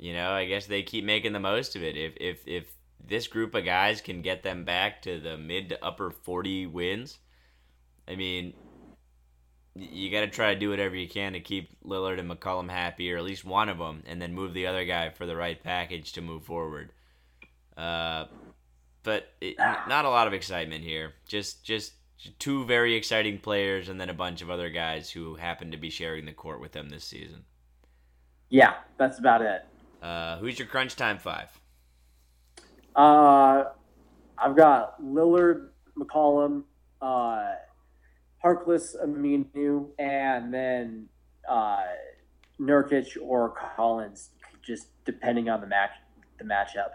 [0.00, 1.96] you know, I guess they keep making the most of it.
[1.96, 2.72] If if if
[3.06, 7.18] this group of guys can get them back to the mid to upper 40 wins,
[8.08, 8.54] I mean,
[9.74, 13.12] you got to try to do whatever you can to keep Lillard and McCollum happy,
[13.12, 15.62] or at least one of them, and then move the other guy for the right
[15.62, 16.92] package to move forward.
[17.76, 18.24] Uh,
[19.02, 21.12] but it, not a lot of excitement here.
[21.28, 21.92] Just just
[22.38, 25.90] two very exciting players, and then a bunch of other guys who happen to be
[25.90, 27.44] sharing the court with them this season.
[28.50, 29.64] Yeah, that's about it.
[30.02, 31.48] Uh, who's your crunch time five?
[32.94, 33.64] Uh,
[34.36, 36.64] I've got Lillard, McCollum,
[37.00, 37.52] uh,
[38.44, 41.08] Harkless, Aminu, and then
[41.48, 41.84] uh,
[42.60, 44.30] Nurkic or Collins,
[44.62, 45.92] just depending on the match
[46.38, 46.90] the matchup.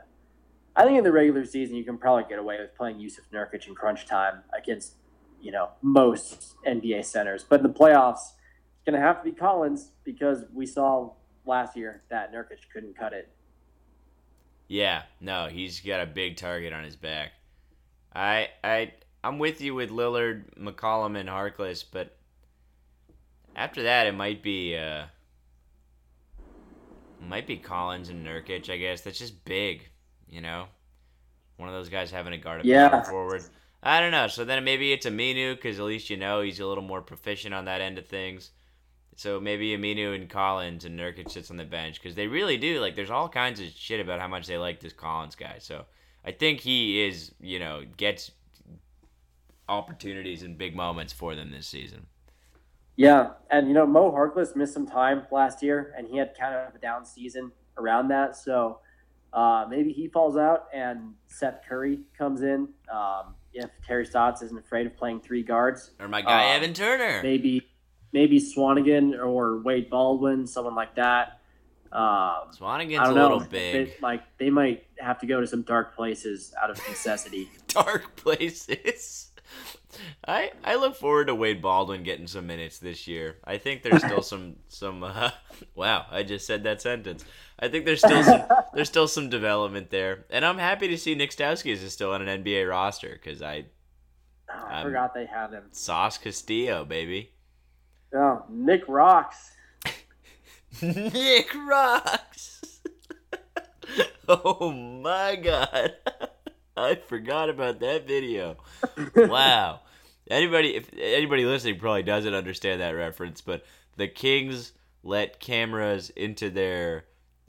[0.75, 3.67] I think in the regular season you can probably get away with playing Jusuf Nurkic
[3.67, 4.95] in crunch time against
[5.39, 8.33] you know most NBA centers, but in the playoffs,
[8.73, 11.13] it's gonna have to be Collins because we saw
[11.45, 13.29] last year that Nurkic couldn't cut it.
[14.67, 17.34] Yeah, no, he's got a big target on his back.
[18.13, 22.17] I I I'm with you with Lillard, McCollum, and Harkless, but
[23.55, 25.05] after that it might be uh
[27.21, 28.69] might be Collins and Nurkic.
[28.69, 29.89] I guess that's just big,
[30.29, 30.67] you know.
[31.58, 33.03] One of those guys having a guard yeah.
[33.03, 33.43] forward.
[33.81, 34.27] I don't know.
[34.27, 37.53] So then maybe it's Aminu because at least you know he's a little more proficient
[37.53, 38.51] on that end of things.
[39.15, 42.82] So maybe Aminu and Collins and Nurkic sits on the bench because they really do
[42.82, 42.95] like.
[42.95, 45.56] There's all kinds of shit about how much they like this Collins guy.
[45.60, 45.86] So
[46.25, 48.32] I think he is, you know, gets
[49.69, 52.08] opportunities and big moments for them this season.
[52.97, 56.56] Yeah, and you know Mo Harkless missed some time last year, and he had kind
[56.56, 58.38] of a down season around that.
[58.38, 58.80] So
[59.34, 62.69] uh, maybe he falls out, and Seth Curry comes in.
[62.91, 66.73] Um, if Terry Stotts isn't afraid of playing three guards, or my guy um, Evan
[66.73, 67.67] Turner, maybe
[68.15, 71.41] maybe Swanigan or Wade Baldwin, someone like that.
[71.91, 73.49] Um, Swanigan's a little big.
[73.89, 77.49] They, like they might have to go to some dark places out of necessity.
[77.67, 79.32] dark places.
[80.25, 83.36] I I look forward to Wade Baldwin getting some minutes this year.
[83.43, 85.04] I think there's still some some.
[85.04, 85.32] Uh,
[85.75, 87.25] wow, I just said that sentence.
[87.60, 91.15] I think there's still some there's still some development there, and I'm happy to see
[91.15, 93.65] Nick Stauskas is still on an NBA roster because I.
[94.47, 95.63] Oh, I forgot they had him.
[95.71, 97.32] Sauce Castillo, baby.
[98.13, 99.51] Oh, Nick rocks.
[100.81, 102.81] Nick rocks.
[104.27, 105.93] oh my god.
[106.77, 108.57] I forgot about that video.
[109.15, 109.81] wow.
[110.29, 113.63] Anybody if anybody listening probably doesn't understand that reference, but
[113.95, 117.05] the Kings let cameras into their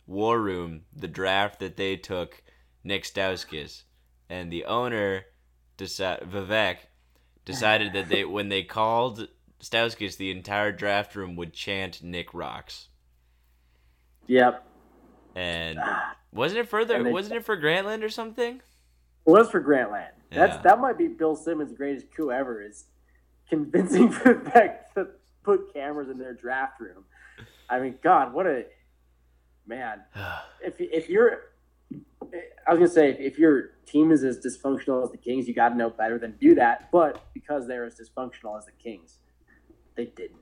[0.07, 2.43] war room the draft that they took
[2.85, 3.83] Nick Stauskas
[4.29, 5.25] and the owner
[5.77, 6.77] decided Vivek
[7.45, 9.29] decided that they when they called
[9.61, 12.89] Stauskas, the entire draft room would chant Nick rocks.
[14.27, 14.67] Yep.
[15.35, 16.17] And ah.
[16.33, 17.03] Wasn't it further?
[17.03, 18.57] They- Wasn't it for Grantland or something?
[19.27, 20.11] It was for Grantland.
[20.31, 22.85] That's that might be Bill Simmons' greatest coup ever is
[23.49, 25.09] convincing Vivek to
[25.43, 27.05] put cameras in their draft room.
[27.71, 28.67] I mean, God, what a
[29.67, 30.03] man!
[30.63, 31.53] If if you're,
[32.67, 35.69] I was gonna say if your team is as dysfunctional as the Kings, you got
[35.71, 36.91] to know better than do that.
[36.91, 39.19] But because they're as dysfunctional as the Kings,
[39.97, 40.41] they didn't.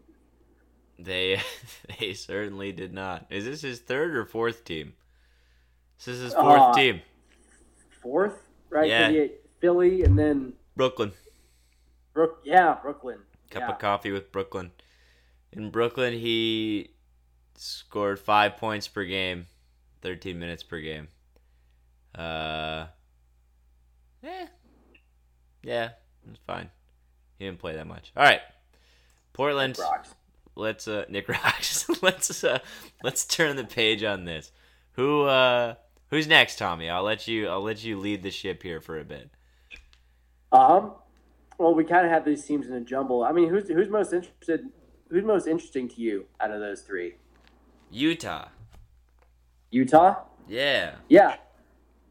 [0.99, 1.40] They
[2.01, 3.27] they certainly did not.
[3.31, 4.95] Is this his third or fourth team?
[5.99, 7.01] This is his Uh, fourth team.
[8.03, 8.88] Fourth, right?
[8.88, 9.27] Yeah.
[9.61, 11.12] Philly and then Brooklyn.
[12.12, 12.40] Brook.
[12.45, 13.19] Yeah, Brooklyn.
[13.51, 13.73] Cup yeah.
[13.73, 14.73] of coffee with Brooklyn.
[15.53, 16.90] In Brooklyn, he
[17.55, 19.47] scored five points per game,
[20.03, 21.09] thirteen minutes per game.
[22.14, 22.87] Uh,
[24.23, 24.47] yeah,
[25.62, 25.90] yeah,
[26.29, 26.71] it's fine.
[27.38, 28.12] He didn't play that much.
[28.17, 28.40] All right,
[29.35, 29.79] Portland.
[30.57, 31.87] Let's uh Nick Rocks.
[32.03, 32.61] let's uh
[33.03, 34.51] let's turn the page on this.
[34.92, 35.75] Who uh
[36.09, 36.88] who's next, Tommy?
[36.88, 39.31] I'll let you I'll let you lead the ship here for a bit.
[40.53, 40.92] Um,
[41.59, 43.25] well, we kind of have these teams in a jumble.
[43.25, 44.66] I mean, who's who's most interested?
[45.11, 47.16] Who's most interesting to you out of those three?
[47.90, 48.49] Utah.
[49.70, 50.23] Utah.
[50.49, 50.94] Yeah.
[51.09, 51.37] Yeah.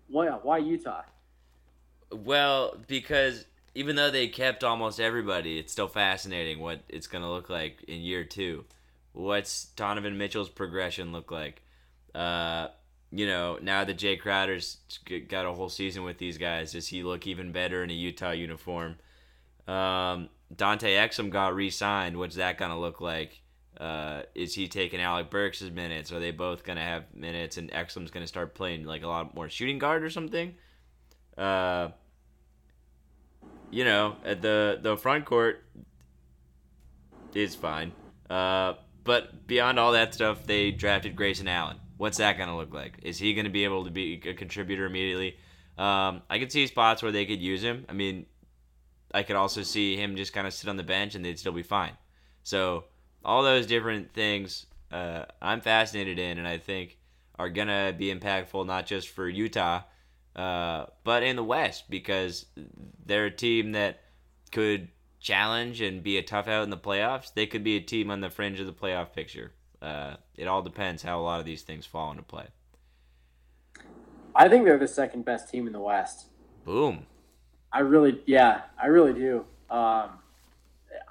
[0.10, 0.28] Why?
[0.28, 1.04] Why Utah?
[2.12, 7.30] Well, because even though they kept almost everybody, it's still fascinating what it's going to
[7.30, 8.64] look like in year 2.
[9.14, 11.62] What's Donovan Mitchell's progression look like?
[12.14, 12.68] Uh
[13.16, 14.78] you know, now that Jae Crowder's
[15.28, 18.32] got a whole season with these guys, does he look even better in a Utah
[18.32, 18.96] uniform?
[19.68, 22.18] Um, Dante Exum got re-signed.
[22.18, 23.42] What's that gonna look like?
[23.80, 26.12] Uh, is he taking Alec Burks' minutes?
[26.12, 27.58] Are they both gonna have minutes?
[27.58, 30.56] And Exum's gonna start playing like a lot more shooting guard or something?
[31.38, 31.90] Uh,
[33.74, 35.64] you know, the the front court
[37.34, 37.92] is fine.
[38.30, 41.78] Uh, but beyond all that stuff, they drafted Grayson Allen.
[41.98, 43.00] What's that gonna look like?
[43.02, 45.38] Is he gonna be able to be a contributor immediately?
[45.78, 47.86] Um, I could see spots where they could use him.
[47.90, 48.28] I mean,
[49.12, 51.52] I could also see him just kind of sit on the bench and they'd still
[51.52, 51.98] be fine.
[52.44, 52.86] So
[53.26, 57.00] all those different things, uh, I'm fascinated in, and I think
[57.40, 59.82] are gonna be impactful not just for Utah,
[60.36, 62.46] uh, but in the West because
[63.06, 64.02] they're a team that
[64.52, 67.34] could challenge and be a tough out in the playoffs.
[67.34, 69.52] They could be a team on the fringe of the playoff picture.
[69.82, 72.48] Uh, it all depends how a lot of these things fall into play.
[74.36, 76.28] I think they're the second best team in the West.
[76.66, 77.06] Boom.
[77.72, 79.46] I really, yeah, I really do.
[79.70, 80.20] Um,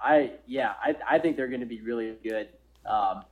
[0.02, 2.48] I yeah, I, I think they're going to be really good.
[2.86, 3.24] Um,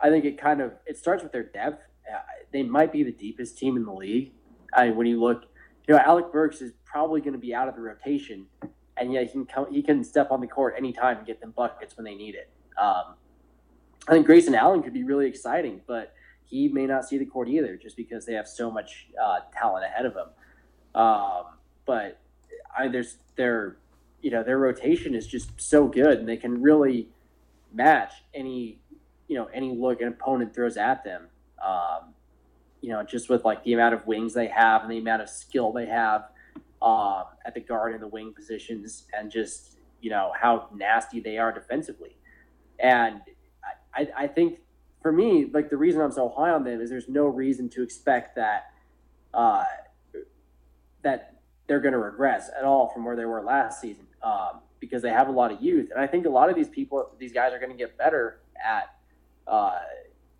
[0.00, 1.82] I think it kind of it starts with their depth.
[2.10, 2.18] Uh,
[2.52, 4.32] they might be the deepest team in the league.
[4.74, 5.44] I when you look,
[5.86, 8.46] you know, Alec Burks is probably going to be out of the rotation,
[8.96, 11.52] and yet he can come, he can step on the court anytime and get them
[11.56, 12.50] buckets when they need it.
[12.80, 13.14] Um,
[14.08, 17.48] I think Grayson Allen could be really exciting, but he may not see the court
[17.48, 21.00] either, just because they have so much uh, talent ahead of him.
[21.00, 21.44] Um,
[21.86, 22.20] but
[22.76, 23.76] I there's their
[24.20, 27.08] you know their rotation is just so good, and they can really
[27.72, 28.80] match any
[29.28, 31.28] you know any look an opponent throws at them.
[31.64, 32.14] Um,
[32.82, 35.30] you know, just with like the amount of wings they have and the amount of
[35.30, 36.28] skill they have
[36.82, 41.38] um, at the guard and the wing positions, and just you know how nasty they
[41.38, 42.16] are defensively.
[42.80, 43.20] And
[43.94, 44.58] I, I think
[45.00, 47.82] for me, like the reason I'm so high on them is there's no reason to
[47.82, 48.72] expect that
[49.32, 49.64] uh,
[51.02, 51.36] that
[51.68, 55.10] they're going to regress at all from where they were last season um, because they
[55.10, 57.52] have a lot of youth, and I think a lot of these people, these guys,
[57.52, 58.92] are going to get better at
[59.46, 59.78] uh,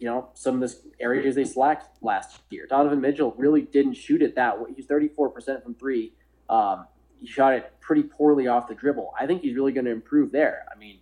[0.02, 2.66] you know some of the areas they slacked last year.
[2.68, 4.70] Donovan Mitchell really didn't shoot it that way.
[4.74, 6.12] He's 34 percent from three.
[6.50, 6.88] Um,
[7.20, 9.14] he shot it pretty poorly off the dribble.
[9.18, 10.66] I think he's really going to improve there.
[10.74, 10.98] I mean,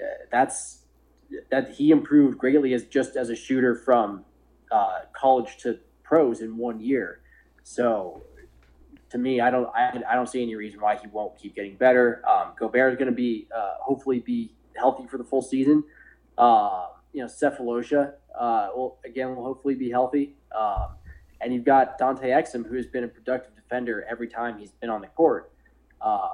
[0.00, 0.84] uh, that's
[1.50, 4.24] that he improved greatly as just as a shooter from
[4.70, 7.22] uh, college to pros in one year.
[7.64, 8.22] So
[9.10, 11.74] to me, I don't I, I don't see any reason why he won't keep getting
[11.74, 12.22] better.
[12.28, 15.82] Um, Gobert is going to be uh, hopefully be healthy for the full season.
[16.38, 20.34] Uh, you know, Sefolosha uh, will again will hopefully be healthy.
[20.56, 20.88] Um,
[21.40, 24.90] and you've got Dante Exum, who has been a productive defender every time he's been
[24.90, 25.52] on the court.
[26.02, 26.28] Um,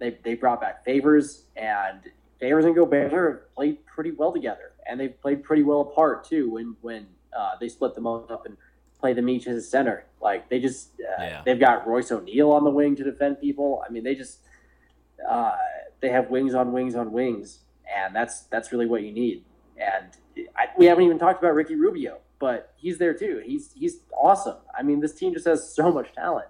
[0.00, 2.00] they, they brought back Favors, and
[2.40, 6.50] Favors and Gobert have played pretty well together, and they've played pretty well apart too.
[6.50, 8.56] When when uh, they split them up and
[8.98, 11.42] play them each as a center, like they just uh, Yeah.
[11.44, 13.82] they've got Royce O'Neal on the wing to defend people.
[13.86, 14.40] I mean, they just
[15.28, 15.56] uh,
[16.00, 17.60] they have wings on wings on wings,
[17.94, 19.44] and that's that's really what you need.
[19.80, 23.42] And I, we haven't even talked about Ricky Rubio, but he's there too.
[23.44, 24.58] He's he's awesome.
[24.76, 26.48] I mean, this team just has so much talent.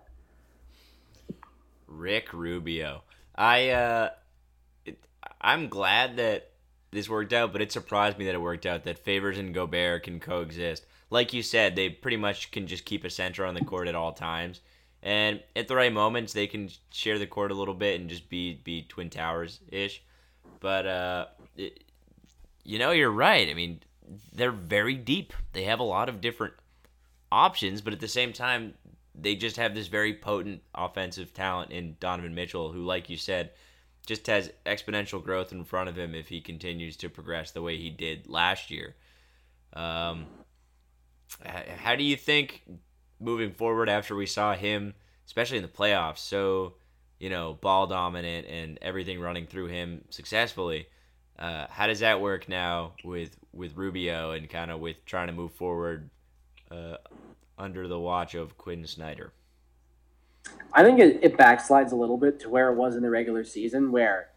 [1.86, 3.02] Rick Rubio.
[3.34, 4.10] I uh,
[4.84, 4.98] it,
[5.40, 6.50] I'm glad that
[6.90, 10.02] this worked out, but it surprised me that it worked out that Favors and Gobert
[10.02, 10.84] can coexist.
[11.08, 13.94] Like you said, they pretty much can just keep a center on the court at
[13.94, 14.60] all times.
[15.02, 18.28] And at the right moments, they can share the court a little bit and just
[18.28, 20.02] be be twin towers ish.
[20.60, 21.26] But uh,
[21.56, 21.84] it,
[22.64, 23.48] you know, you're right.
[23.48, 23.80] I mean,
[24.32, 25.32] they're very deep.
[25.52, 26.54] They have a lot of different
[27.30, 28.74] options, but at the same time,
[29.14, 33.50] they just have this very potent offensive talent in Donovan Mitchell, who, like you said,
[34.06, 37.76] just has exponential growth in front of him if he continues to progress the way
[37.76, 38.94] he did last year.
[39.74, 40.26] Um,
[41.44, 42.62] how do you think
[43.20, 44.94] moving forward after we saw him,
[45.26, 46.74] especially in the playoffs, so
[47.18, 50.88] you know ball dominant and everything running through him successfully?
[51.40, 55.32] Uh, how does that work now with with Rubio and kind of with trying to
[55.32, 56.10] move forward
[56.70, 56.96] uh,
[57.58, 59.32] under the watch of Quinn Snyder?
[60.72, 63.44] I think it, it backslides a little bit to where it was in the regular
[63.44, 64.28] season, where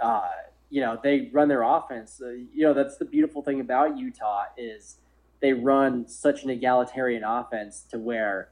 [0.00, 0.28] uh,
[0.70, 2.20] you know they run their offense.
[2.24, 4.96] Uh, you know that's the beautiful thing about Utah is
[5.40, 8.48] they run such an egalitarian offense to where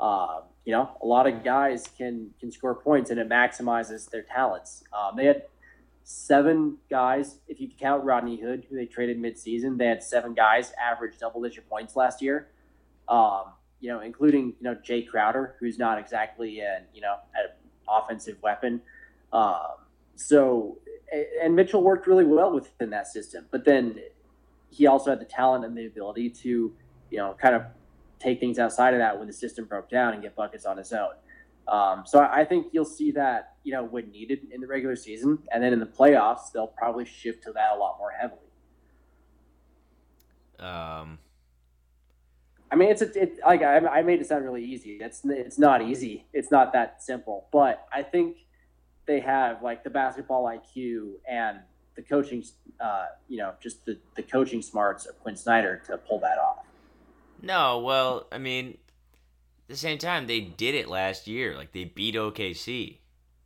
[0.00, 4.22] uh, you know a lot of guys can can score points and it maximizes their
[4.22, 4.82] talents.
[4.92, 5.42] Um, they had
[6.10, 10.72] seven guys, if you count Rodney Hood, who they traded midseason, they had seven guys
[10.82, 12.48] average double digit points last year.
[13.10, 17.50] Um, you know, including you know Jae Crowder, who's not exactly an you know an
[17.86, 18.80] offensive weapon.
[19.34, 19.84] Um,
[20.16, 20.78] so,
[21.42, 24.00] and Mitchell worked really well within that system, but then
[24.70, 26.72] he also had the talent and the ability to
[27.10, 27.64] you know kind of
[28.18, 30.90] take things outside of that when the system broke down and get buckets on his
[30.94, 31.10] own.
[31.68, 35.38] Um, so I think you'll see that you know when needed in the regular season,
[35.52, 38.40] and then in the playoffs they'll probably shift to that a lot more heavily.
[40.58, 41.18] Um,
[42.70, 44.98] I mean, it's a, it, like I, I made it sound really easy.
[45.00, 46.26] It's it's not easy.
[46.32, 47.46] It's not that simple.
[47.52, 48.38] But I think
[49.06, 51.60] they have like the basketball IQ and
[51.96, 52.44] the coaching,
[52.80, 56.64] uh, you know, just the, the coaching smarts of Quinn Snyder to pull that off.
[57.42, 58.78] No, well, I mean,
[59.68, 61.56] the same time, they did it last year.
[61.56, 62.98] Like they beat OKC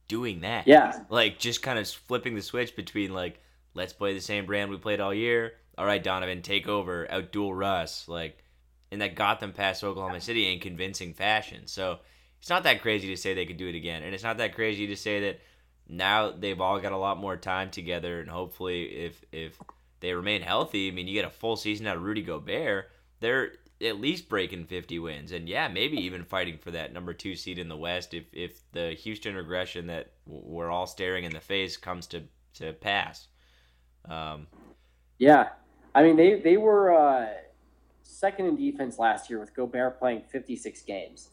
[0.08, 0.66] doing that.
[0.66, 1.00] Yeah.
[1.08, 3.40] Like just kind of flipping the switch between like,
[3.74, 5.54] let's play the same brand we played all year.
[5.78, 8.08] All right, Donovan, take over, outduel Russ.
[8.08, 8.42] Like
[8.92, 11.66] and that got them past Oklahoma City in convincing fashion.
[11.66, 12.00] So
[12.38, 14.54] it's not that crazy to say they could do it again, and it's not that
[14.54, 15.40] crazy to say that
[15.88, 19.58] now they've all got a lot more time together, and hopefully, if if
[20.00, 23.52] they remain healthy, I mean, you get a full season out of Rudy Gobert, they're
[23.82, 27.58] at least breaking 50 wins, and yeah, maybe even fighting for that number two seed
[27.58, 31.76] in the West if if the Houston regression that we're all staring in the face
[31.76, 32.22] comes to
[32.54, 33.28] to pass.
[34.08, 34.46] Um,
[35.18, 35.50] yeah,
[35.94, 36.92] I mean they they were.
[36.94, 37.28] Uh
[38.22, 41.30] second in defense last year with Gobert playing 56 games.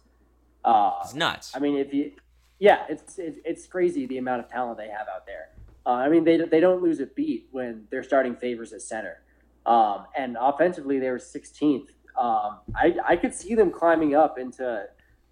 [0.65, 1.55] Uh, it's nuts.
[1.55, 2.13] I mean, if you,
[2.59, 5.49] yeah, it's it's, it's crazy the amount of talent they have out there.
[5.85, 9.21] Uh, I mean, they they don't lose a beat when they're starting Favors at center,
[9.65, 11.89] um, and offensively they were 16th.
[12.17, 14.85] Um, I I could see them climbing up into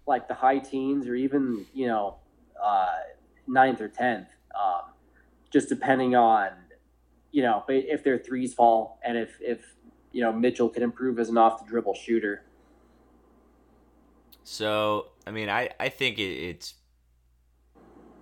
[0.06, 2.16] like the high teens or even you know
[2.62, 2.96] uh,
[3.46, 4.92] ninth or tenth, um,
[5.50, 6.50] just depending on
[7.30, 9.76] you know if their threes fall and if if
[10.12, 12.44] you know Mitchell can improve as an off the dribble shooter.
[14.44, 16.74] So I mean, I I think it, it's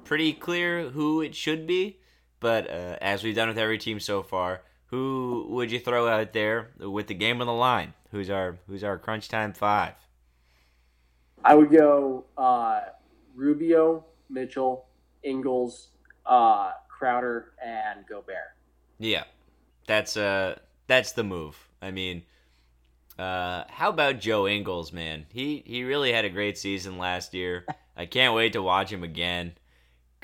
[0.04, 2.00] pretty clear who it should be,
[2.40, 6.32] but uh, as we've done with every team so far, who would you throw out
[6.32, 7.94] there with the game on the line?
[8.16, 9.92] Who's our who's our crunch time five?
[11.44, 12.80] I would go uh,
[13.34, 14.86] Rubio, Mitchell,
[15.22, 15.88] Ingles,
[16.24, 18.56] uh, Crowder, and Gobert.
[18.98, 19.24] Yeah,
[19.86, 21.68] that's uh that's the move.
[21.82, 22.22] I mean,
[23.18, 25.26] uh, how about Joe Ingles, man?
[25.30, 27.66] He he really had a great season last year.
[27.98, 29.52] I can't wait to watch him again.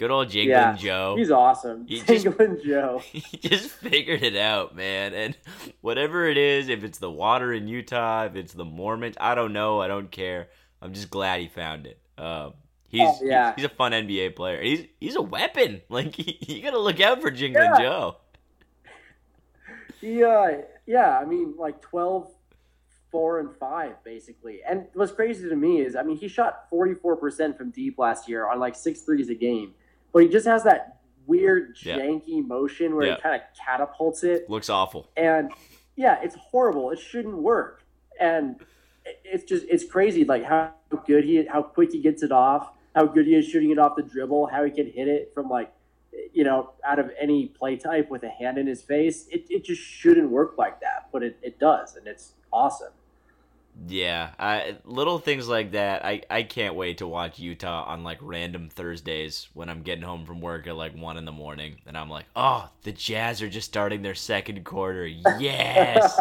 [0.03, 1.15] Good old Jingling yeah, Joe.
[1.17, 1.87] He's awesome.
[1.87, 3.01] He Jingling just, Joe.
[3.13, 5.15] He just figured it out, man.
[5.15, 5.37] And
[5.81, 9.53] whatever it is, if it's the water in Utah, if it's the Mormons, I don't
[9.53, 9.81] know.
[9.81, 10.49] I don't care.
[10.81, 12.01] I'm just glad he found it.
[12.19, 12.55] Um,
[12.89, 13.51] he's, oh, yeah.
[13.55, 14.61] he's, he's a fun NBA player.
[14.61, 15.83] He's he's a weapon.
[15.89, 17.79] Like he, you gotta look out for Jingling yeah.
[17.79, 18.17] Joe.
[20.01, 22.29] Yeah, yeah, I mean, like 12,
[23.13, 24.63] 4, and 5, basically.
[24.69, 28.49] And what's crazy to me is, I mean, he shot 44% from deep last year
[28.49, 29.75] on like six threes a game,
[30.13, 32.41] but he just has that weird, janky yeah.
[32.43, 33.17] motion where yeah.
[33.17, 34.49] he kind of catapults it.
[34.49, 35.11] Looks awful.
[35.17, 35.53] And
[35.97, 36.91] yeah, it's horrible.
[36.91, 37.83] It shouldn't work.
[38.21, 38.57] And
[39.25, 40.73] it's just, it's crazy, like how
[41.07, 43.97] good he, how quick he gets it off, how good he is shooting it off
[43.97, 45.73] the dribble, how he can hit it from like
[46.33, 49.27] you know, out of any play type with a hand in his face.
[49.31, 52.93] It, it just shouldn't work like that, but it, it does, and it's awesome.
[53.89, 56.05] Yeah, I, little things like that.
[56.05, 60.27] I, I can't wait to watch Utah on like random Thursdays when I'm getting home
[60.27, 63.49] from work at like one in the morning, and I'm like, oh, the Jazz are
[63.49, 65.07] just starting their second quarter.
[65.07, 66.21] Yes,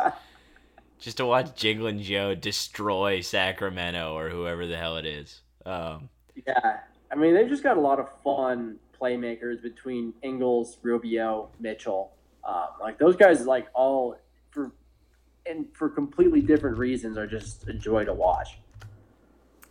[0.99, 5.41] just to watch Jinglin Joe destroy Sacramento or whoever the hell it is.
[5.65, 6.09] Um,
[6.47, 6.79] yeah,
[7.11, 12.13] I mean they've just got a lot of fun playmakers between Ingles, Rubio, Mitchell.
[12.47, 14.15] Um, like those guys, like all
[15.45, 18.57] and for completely different reasons, are just a joy to watch.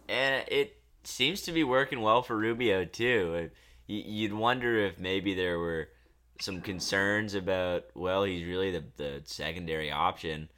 [0.08, 3.50] And it seems to be working well for Rubio too.
[3.86, 5.88] You'd wonder if maybe there were
[6.40, 10.48] some concerns about well, he's really the the secondary option,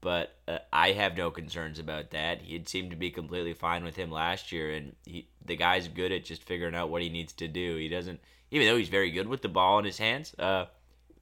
[0.00, 2.42] but uh, I have no concerns about that.
[2.42, 6.12] He'd seemed to be completely fine with him last year, and he the guy's good
[6.12, 7.76] at just figuring out what he needs to do.
[7.76, 10.34] He doesn't, even though he's very good with the ball in his hands.
[10.38, 10.66] Uh,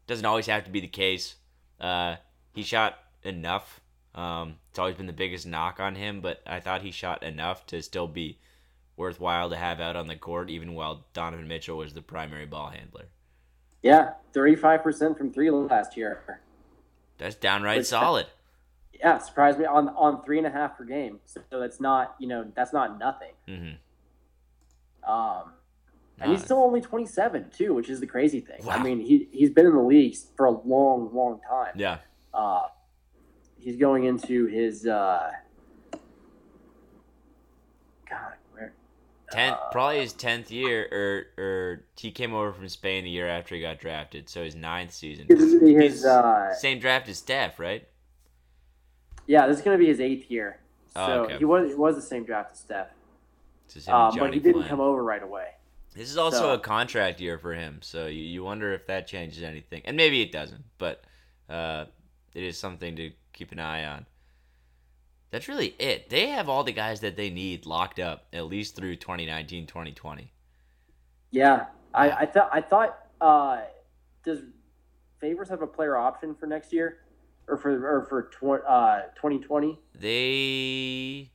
[0.07, 1.37] doesn't always have to be the case.
[1.81, 2.17] Uh,
[2.53, 3.81] he shot enough.
[4.15, 7.67] Um, it's always been the biggest knock on him, but I thought he shot enough
[7.67, 8.39] to still be
[8.97, 12.71] worthwhile to have out on the court, even while Donovan Mitchell was the primary ball
[12.71, 13.07] handler.
[13.83, 16.41] Yeah, thirty-five percent from three last year.
[17.19, 18.27] That's downright Which, solid.
[18.93, 21.21] Yeah, surprised me on on three and a half per game.
[21.27, 23.33] So that's not you know that's not nothing.
[23.49, 25.11] Mm-hmm.
[25.11, 25.53] Um,
[26.21, 28.65] and he's still only 27 too, which is the crazy thing.
[28.65, 28.75] Wow.
[28.75, 31.73] I mean, he he's been in the league for a long, long time.
[31.77, 31.99] Yeah.
[32.33, 32.63] Uh,
[33.65, 35.31] he's going into his uh,
[38.09, 38.75] God, where?
[39.31, 43.27] Tenth, uh, probably his tenth year, or or he came over from Spain the year
[43.27, 45.27] after he got drafted, so his ninth season.
[45.29, 47.89] His, uh, same draft as Steph, right?
[49.27, 50.61] Yeah, this is gonna be his eighth year.
[50.95, 51.39] Oh, so oh, okay.
[51.39, 52.89] he was he was the same draft as Steph.
[53.89, 54.69] Um, but he didn't Flynn.
[54.69, 55.49] come over right away.
[55.97, 59.07] This is also so, a contract year for him, so you, you wonder if that
[59.07, 61.03] changes anything, and maybe it doesn't, but
[61.49, 61.87] uh,
[62.35, 64.07] it is something to keep an eye on.
[65.31, 66.11] That's really it.
[66.11, 70.33] They have all the guys that they need locked up at least through 2019, 2020.
[71.33, 73.63] Yeah, I I thought I thought uh,
[74.25, 74.39] does
[75.21, 76.99] Favors have a player option for next year
[77.49, 79.81] or for or for tw- uh, 2020?
[79.99, 81.33] They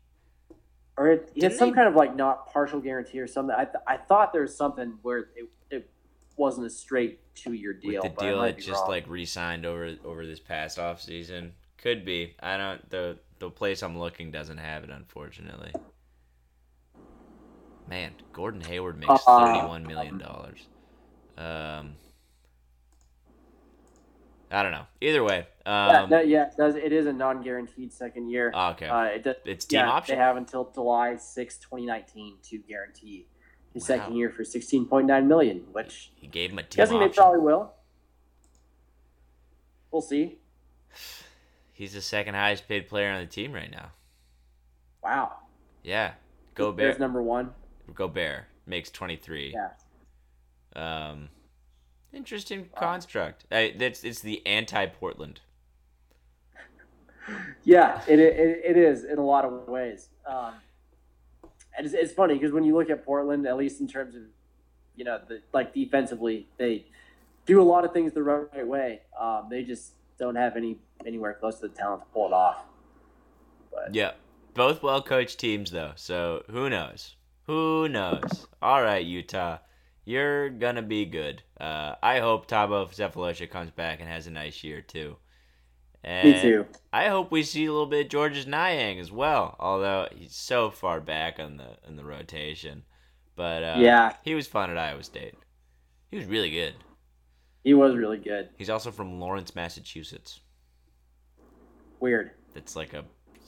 [0.95, 1.75] or it, had some they...
[1.75, 3.55] kind of like not partial guarantee or something.
[3.57, 5.89] I, th- I thought there was something where it, it
[6.37, 8.01] wasn't a straight two year deal.
[8.01, 8.89] With the deal that just wrong.
[8.89, 12.35] like re-signed over over this past off season could be.
[12.39, 15.71] I don't the the place I'm looking doesn't have it unfortunately.
[17.89, 20.59] Man, Gordon Hayward makes uh, thirty one million dollars.
[21.37, 21.95] Um,
[24.51, 24.85] I don't know.
[25.01, 28.51] Either way, um, yeah, no, yeah, it, does, it is a non-guaranteed second year.
[28.53, 30.15] Okay, uh, it does, it's team yeah, option.
[30.15, 33.27] They have until July 6, 2019 to guarantee
[33.73, 33.87] his wow.
[33.87, 37.09] second year for 16.9 million, which he gave him a team guessing option.
[37.09, 37.73] they probably will.
[39.91, 40.39] We'll see.
[41.79, 43.91] He's the second highest paid player on the team right now.
[45.01, 45.37] Wow.
[45.81, 46.11] Yeah,
[46.53, 46.75] Gobert.
[46.75, 47.51] There's number one.
[47.95, 49.55] Gobert makes 23.
[49.55, 51.09] Yeah.
[51.09, 51.29] Um
[52.11, 53.45] Interesting construct.
[53.49, 55.39] Uh, that's it's the anti-Portland.
[57.63, 60.09] Yeah, it, it, it is in a lot of ways.
[60.25, 60.53] Um,
[61.77, 64.23] and it's, it's funny because when you look at Portland, at least in terms of
[64.95, 66.85] you know the like defensively, they
[67.45, 69.01] do a lot of things the right way.
[69.19, 72.63] Um, they just don't have any anywhere close to the talent to pull it off.
[73.71, 74.11] But yeah,
[74.53, 75.93] both well coached teams though.
[75.95, 77.15] So who knows?
[77.47, 78.47] Who knows?
[78.61, 79.59] All right, Utah
[80.09, 81.43] you're gonna be good.
[81.61, 85.17] Uh, I hope Thabo Sefolosha comes back and has a nice year too.
[86.03, 86.65] And Me too.
[86.91, 90.71] I hope we see a little bit of Georges Niang as well, although he's so
[90.71, 92.85] far back on the in the rotation.
[93.35, 95.35] But uh, yeah, he was fun at Iowa State.
[96.09, 96.73] He was really good.
[97.63, 98.49] He was really good.
[98.57, 100.39] He's also from Lawrence, Massachusetts.
[101.99, 102.31] Weird.
[102.55, 103.05] It's like a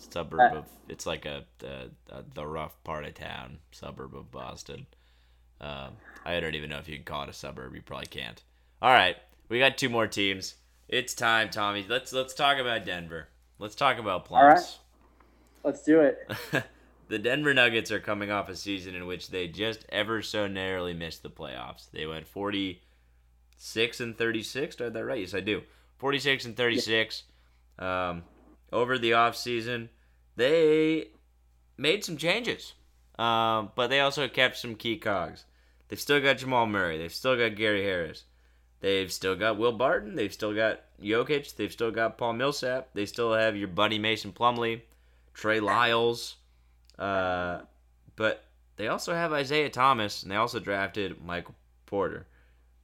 [0.09, 0.65] suburb uh, of.
[0.89, 4.85] It's like a, a, a the rough part of town, suburb of Boston.
[5.59, 5.93] Um,
[6.25, 7.75] I don't even know if you can call it a suburb.
[7.75, 8.41] You probably can't.
[8.81, 9.15] All right,
[9.47, 10.55] we got two more teams.
[10.87, 11.85] It's time, Tommy.
[11.87, 13.27] Let's let's talk about Denver.
[13.59, 14.43] Let's talk about plums.
[14.43, 14.77] All right,
[15.63, 16.29] let's do it.
[17.07, 20.93] the Denver Nuggets are coming off a season in which they just ever so narrowly
[20.93, 21.89] missed the playoffs.
[21.91, 22.81] They went forty
[23.57, 24.75] six and thirty six.
[24.75, 25.19] Did I that right?
[25.19, 25.61] Yes, I do.
[25.97, 27.23] Forty six and thirty six.
[27.77, 28.23] Um,
[28.71, 29.89] over the off season,
[30.35, 31.09] they
[31.77, 32.73] made some changes,
[33.19, 35.45] um, but they also kept some key cogs.
[35.87, 36.97] They've still got Jamal Murray.
[36.97, 38.23] They've still got Gary Harris.
[38.79, 40.15] They've still got Will Barton.
[40.15, 41.55] They've still got Jokic.
[41.55, 42.89] They've still got Paul Millsap.
[42.93, 44.81] They still have your buddy Mason Plumlee,
[45.33, 46.37] Trey Lyles.
[46.97, 47.61] Uh,
[48.15, 48.45] but
[48.77, 51.55] they also have Isaiah Thomas, and they also drafted Michael
[51.85, 52.25] Porter.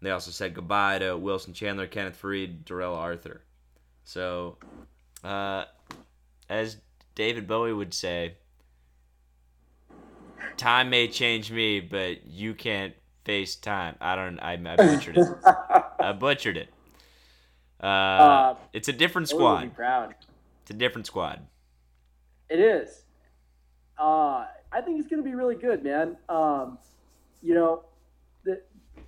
[0.01, 3.41] They also said goodbye to Wilson Chandler, Kenneth Faried, Darrell Arthur.
[4.03, 4.57] So,
[5.23, 5.65] uh,
[6.49, 6.77] as
[7.15, 8.35] David Bowie would say,
[10.57, 12.93] "Time may change me, but you can't
[13.23, 14.39] face time." I don't.
[14.39, 15.27] I, I butchered it.
[15.99, 16.69] I butchered it.
[17.81, 19.73] Uh, uh, it's a different squad.
[19.75, 20.15] proud.
[20.63, 21.41] It's a different squad.
[22.49, 23.03] It is.
[23.97, 26.17] Uh, I think it's going to be really good, man.
[26.29, 26.77] Um,
[27.41, 27.83] you know,
[28.43, 28.61] the,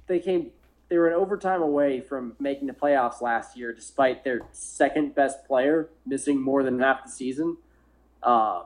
[0.07, 0.51] they came
[0.89, 5.45] they were an overtime away from making the playoffs last year, despite their second best
[5.45, 7.57] player missing more than half the season.
[8.23, 8.63] Um,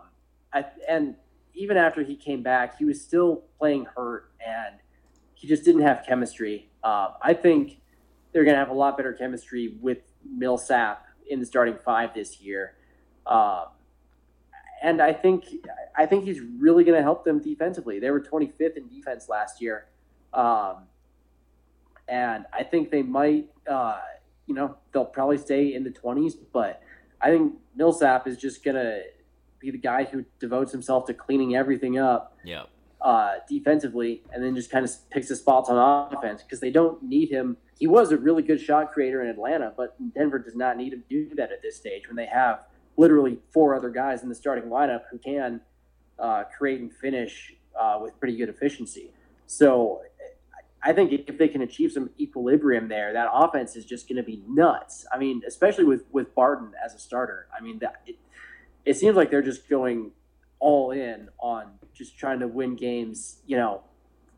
[0.54, 1.16] I, and
[1.54, 4.78] even after he came back, he was still playing hurt, and
[5.34, 6.70] he just didn't have chemistry.
[6.84, 7.82] Uh, I think
[8.32, 12.40] they're going to have a lot better chemistry with Millsap in the starting five this
[12.42, 12.76] year.
[13.28, 13.66] Um,
[14.82, 15.46] and I think
[15.96, 18.00] I think he's really going to help them defensively.
[18.00, 19.86] They were 25th in defense last year.
[20.34, 20.88] Um,
[22.08, 24.00] and I think they might, uh,
[24.46, 26.82] you know, they'll probably stay in the 20s, but
[27.22, 29.02] I think Millsap is just going to
[29.60, 32.64] be the guy who devotes himself to cleaning everything up yeah.
[33.02, 37.02] uh, defensively and then just kind of picks the spots on offense because they don't
[37.02, 37.56] need him.
[37.80, 41.04] He was a really good shot creator in Atlanta, but Denver does not need him
[41.10, 42.66] to do that at this stage when they have
[42.98, 45.62] literally four other guys in the starting lineup who can
[46.20, 49.12] uh, create and finish uh, with pretty good efficiency.
[49.48, 50.02] So
[50.84, 54.24] I think if they can achieve some equilibrium there, that offense is just going to
[54.24, 55.06] be nuts.
[55.14, 57.48] I mean, especially with with Barton as a starter.
[57.58, 58.18] I mean, that it,
[58.84, 60.12] it seems like they're just going
[60.60, 63.38] all in on just trying to win games.
[63.46, 63.84] You know,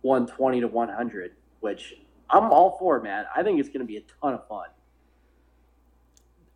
[0.01, 1.31] one twenty to one hundred,
[1.61, 1.95] which
[2.29, 3.25] I'm all for, man.
[3.35, 4.67] I think it's going to be a ton of fun.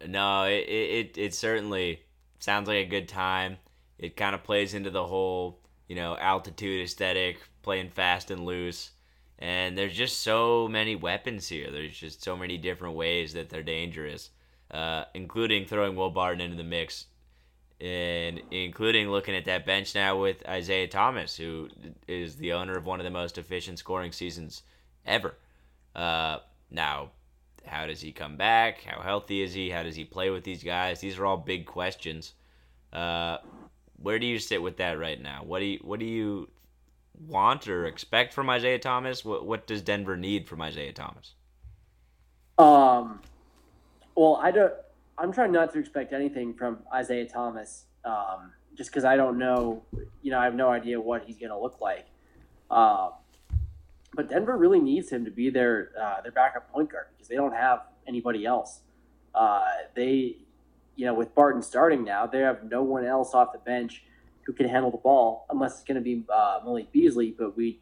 [0.07, 2.03] No, it, it it certainly
[2.37, 3.57] sounds like a good time.
[3.97, 8.91] It kind of plays into the whole you know altitude aesthetic, playing fast and loose.
[9.39, 11.71] And there's just so many weapons here.
[11.71, 14.31] There's just so many different ways that they're dangerous,
[14.69, 17.05] uh, including throwing Will Barton into the mix,
[17.79, 21.69] and including looking at that bench now with Isaiah Thomas, who
[22.05, 24.63] is the owner of one of the most efficient scoring seasons
[25.05, 25.35] ever.
[25.95, 27.11] Uh, now,
[27.65, 28.83] how does he come back?
[28.83, 29.69] How healthy is he?
[29.69, 30.99] How does he play with these guys?
[30.99, 32.33] These are all big questions.
[32.91, 33.37] Uh,
[34.01, 35.43] where do you sit with that right now?
[35.45, 36.49] What do you what do you
[37.19, 39.25] want or expect from Isaiah Thomas?
[39.25, 41.35] What what does Denver need from Isaiah Thomas?
[42.57, 43.21] Um,
[44.15, 44.73] well, I don't.
[45.17, 49.83] I'm trying not to expect anything from Isaiah Thomas, um, just because I don't know.
[50.21, 52.07] You know, I have no idea what he's going to look like.
[52.69, 53.11] Uh,
[54.13, 57.35] but Denver really needs him to be their uh, their backup point guard because they
[57.35, 58.81] don't have anybody else.
[59.35, 59.63] Uh,
[59.95, 60.37] they,
[60.95, 64.03] you know, with Barton starting now, they have no one else off the bench
[64.49, 67.35] who can handle the ball, unless it's going to be uh, Malik Beasley.
[67.37, 67.79] But we,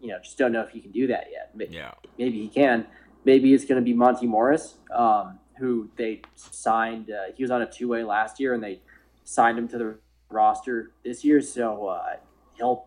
[0.00, 1.50] you know, just don't know if he can do that yet.
[1.70, 1.92] Yeah.
[2.16, 2.86] Maybe he can.
[3.26, 7.10] Maybe it's going to be Monte Morris, um, who they signed.
[7.10, 8.80] Uh, he was on a two way last year, and they
[9.24, 9.98] signed him to the
[10.30, 11.42] roster this year.
[11.42, 12.16] So uh,
[12.56, 12.86] he'll.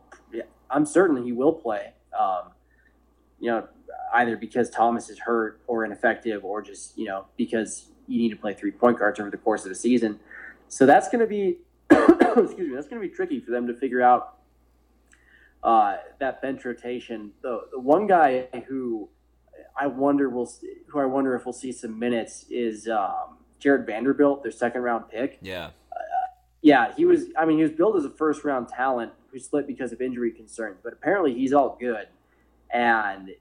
[0.72, 1.94] I'm certain he will play.
[2.20, 2.50] Um,
[3.40, 3.68] you know,
[4.16, 8.38] either because Thomas is hurt or ineffective, or just you know because you need to
[8.38, 10.20] play three point guards over the course of the season.
[10.68, 11.60] So that's going to be
[12.38, 14.38] excuse me, that's going to be tricky for them to figure out
[15.64, 17.32] uh, that bench rotation.
[17.42, 19.10] The, the one guy who
[19.78, 20.52] I wonder will
[20.88, 25.10] who I wonder if we'll see some minutes is um, Jarred Vanderbilt, their second round
[25.10, 25.40] pick.
[25.42, 25.68] Yeah.
[25.92, 26.00] Uh,
[26.62, 27.26] yeah, he was.
[27.38, 30.32] I mean, he was billed as a first round talent who split because of injury
[30.32, 32.08] concerns, but apparently he's all good.
[32.72, 33.32] And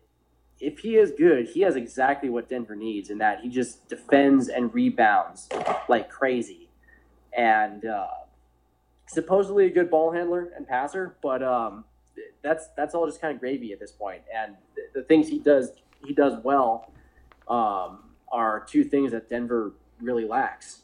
[0.61, 4.49] if he is good, he has exactly what Denver needs in that he just defends
[4.49, 5.49] and rebounds
[5.89, 6.69] like crazy.
[7.37, 8.07] And uh,
[9.13, 11.85] supposedly a good ball handler and passer, but um,
[12.43, 14.23] that's that's all just kind of gravy at this point.
[14.35, 15.73] And the, the things he does
[16.05, 16.91] he does well
[17.49, 20.81] um, are two things that Denver really lacks.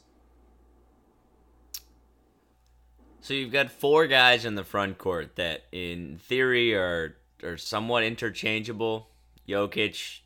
[3.21, 8.03] So you've got four guys in the front court that, in theory, are are somewhat
[8.03, 9.09] interchangeable:
[9.47, 10.21] Jokic,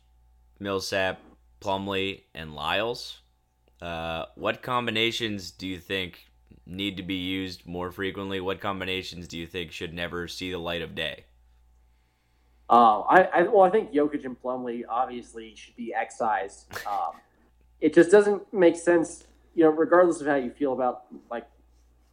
[0.58, 1.20] Millsap,
[1.60, 3.20] Plumlee, and Lyles.
[3.80, 6.26] Uh, what combinations do you think
[6.66, 8.40] need to be used more frequently?
[8.40, 11.24] What combinations do you think should never see the light of day?
[12.68, 16.66] Uh, I, I well, I think Jokic and Plumlee obviously should be excised.
[16.86, 17.12] Um,
[17.80, 21.46] it just doesn't make sense, you know, regardless of how you feel about like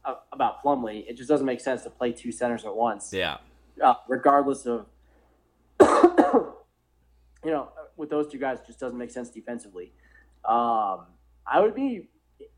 [0.03, 3.13] uh, about Plumlee, it just doesn't make sense to play two centers at once.
[3.13, 3.37] Yeah.
[3.81, 4.85] Uh, regardless of,
[5.81, 6.53] you
[7.45, 9.93] know, with those two guys, it just doesn't make sense defensively.
[10.43, 11.05] Um,
[11.47, 12.09] I would be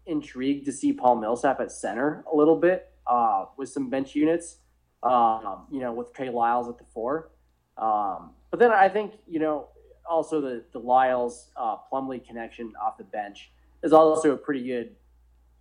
[0.05, 4.57] intrigued to see Paul Millsap at center a little bit uh, with some bench units.
[5.03, 7.29] Um, you know, with Trey Lyles at the four.
[7.77, 9.67] Um, but then I think you know
[10.09, 13.51] also the the Lyles uh, Plumlee connection off the bench
[13.83, 14.95] is also a pretty good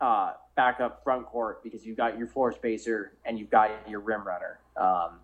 [0.01, 4.25] uh, backup front court because you've got your floor spacer and you've got your rim
[4.27, 4.59] runner.
[4.77, 5.21] Um,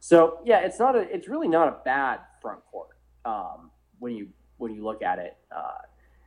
[0.00, 4.28] so yeah, it's not a it's really not a bad front court um, when you
[4.58, 5.36] when you look at it.
[5.54, 5.78] Uh,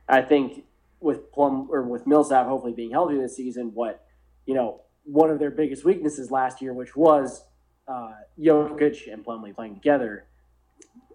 [0.08, 0.64] I think
[1.02, 4.04] with Plum or with Millsap hopefully being healthy this season, what
[4.46, 7.44] you know one of their biggest weaknesses last year, which was
[7.88, 10.26] uh, Jokic and Plumlee playing together,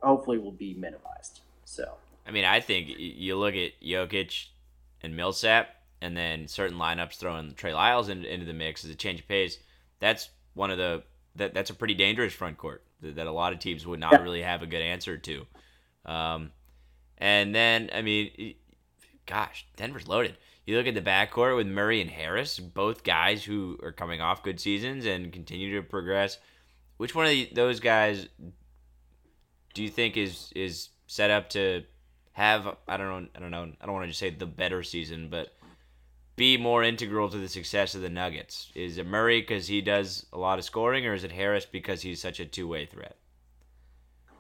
[0.01, 1.41] hopefully will be minimized.
[1.65, 4.47] So I mean, I think you look at Jokic
[5.01, 5.69] and Millsap,
[6.01, 9.27] and then certain lineups throwing Trey Lyles into, into the mix as a change of
[9.27, 9.57] pace.
[9.99, 11.03] That's one of the
[11.35, 14.21] that that's a pretty dangerous front court that, that a lot of teams would not
[14.21, 15.45] really have a good answer to.
[16.05, 16.51] Um,
[17.17, 18.55] and then I mean,
[19.27, 20.37] gosh, Denver's loaded.
[20.65, 24.43] You look at the backcourt with Murray and Harris, both guys who are coming off
[24.43, 26.39] good seasons and continue to progress.
[26.97, 28.27] Which one of the, those guys
[29.73, 31.83] do you think is is set up to
[32.33, 34.81] have I don't know I don't know I don't want to just say the better
[34.81, 35.53] season, but
[36.35, 38.71] be more integral to the success of the Nuggets?
[38.75, 42.01] Is it Murray because he does a lot of scoring, or is it Harris because
[42.01, 43.17] he's such a two way threat?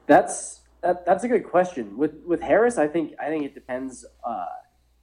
[0.07, 1.97] That's that, that's a good question.
[1.97, 4.05] With with Harris, I think I think it depends.
[4.23, 4.45] Uh,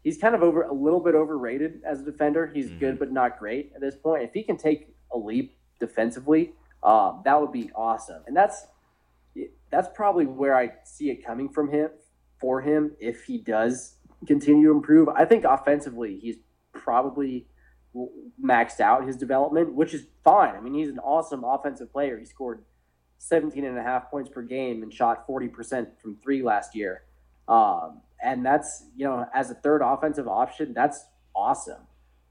[0.05, 2.47] he's kind of over a little bit overrated as a defender.
[2.55, 2.79] He's mm-hmm.
[2.79, 4.23] good but not great at this point.
[4.23, 6.53] If he can take a leap defensively,
[6.83, 8.23] uh, that would be awesome.
[8.27, 8.67] And that's
[9.71, 11.91] that's probably where I see it coming from him
[12.41, 13.97] for him if he does
[14.27, 15.09] continue to improve.
[15.09, 16.37] I think offensively he's
[16.73, 17.49] probably
[18.43, 20.55] maxed out his development, which is fine.
[20.55, 22.19] I mean, he's an awesome offensive player.
[22.19, 22.65] He scored
[23.19, 27.05] 17 and a half points per game and shot 40% from three last year.
[27.49, 31.83] Um, and that's, you know, as a third offensive option, that's awesome.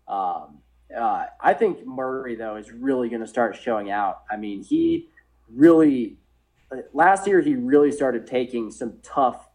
[0.07, 0.59] Um,
[0.95, 4.23] uh, I think Murray, though, is really going to start showing out.
[4.31, 5.09] I mean, he
[5.49, 6.17] really,
[6.93, 9.47] last year, he really started taking some tough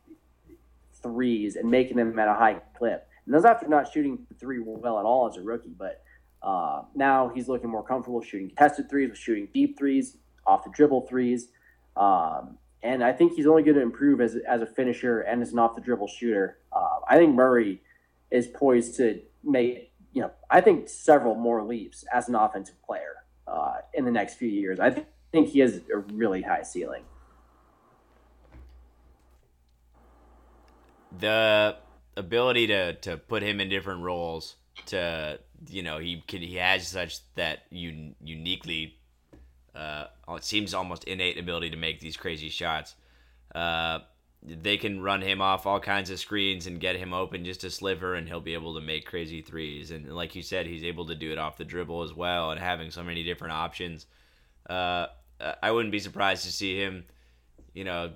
[1.02, 3.08] threes and making them at a high clip.
[3.24, 6.02] And those after not shooting three well at all as a rookie, but
[6.42, 11.02] uh, now he's looking more comfortable shooting contested threes, shooting deep threes, off the dribble
[11.02, 11.48] threes.
[11.96, 15.52] Um, and I think he's only going to improve as, as a finisher and as
[15.52, 16.58] an off the dribble shooter.
[16.72, 17.82] Uh, I think Murray
[18.30, 23.16] is poised to make, you know, I think several more leaps as an offensive player
[23.46, 24.78] uh, in the next few years.
[24.78, 27.02] I think he has a really high ceiling.
[31.18, 31.76] The
[32.16, 34.56] ability to to put him in different roles
[34.86, 38.97] to you know he can he has such that un, uniquely
[39.74, 42.94] uh, it seems almost innate ability to make these crazy shots.
[43.54, 44.00] Uh,
[44.42, 47.70] they can run him off all kinds of screens and get him open just a
[47.70, 49.90] sliver, and he'll be able to make crazy threes.
[49.90, 52.60] And like you said, he's able to do it off the dribble as well, and
[52.60, 54.06] having so many different options.
[54.68, 55.06] Uh,
[55.62, 57.04] I wouldn't be surprised to see him,
[57.72, 58.10] you know,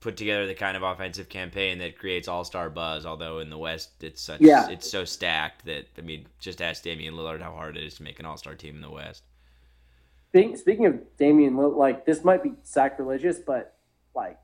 [0.00, 3.06] put together the kind of offensive campaign that creates all star buzz.
[3.06, 4.68] Although in the West, it's such yeah.
[4.68, 8.02] it's so stacked that I mean, just ask Damian Lillard how hard it is to
[8.02, 9.24] make an all star team in the West.
[10.32, 13.76] Speaking of Damian, like this might be sacrilegious, but
[14.14, 14.38] like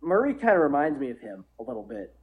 [0.00, 2.14] Murray kind of reminds me of him a little bit.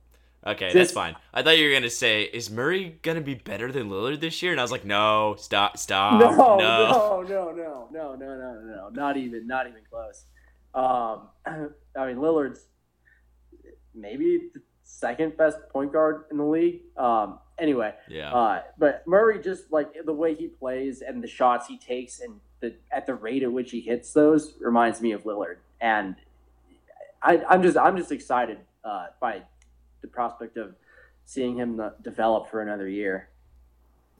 [0.46, 1.16] Okay, Just, that's fine.
[1.34, 4.52] I thought you were gonna say, "Is Murray gonna be better than Lillard this year?"
[4.52, 8.62] And I was like, "No, stop, stop, no, no, no, no, no, no, no, no,
[8.62, 10.26] no, not even, not even close."
[10.74, 12.68] Um, I mean, Lillard's
[13.94, 16.82] maybe the second best point guard in the league.
[16.96, 18.34] Um, anyway, yeah.
[18.34, 22.40] Uh, but Murray just like the way he plays and the shots he takes and
[22.60, 25.58] the at the rate at which he hits those reminds me of Lillard.
[25.82, 26.16] And
[27.22, 29.44] I, am just I'm just excited uh, by
[30.02, 30.76] the prospect of
[31.26, 33.30] seeing him develop for another year.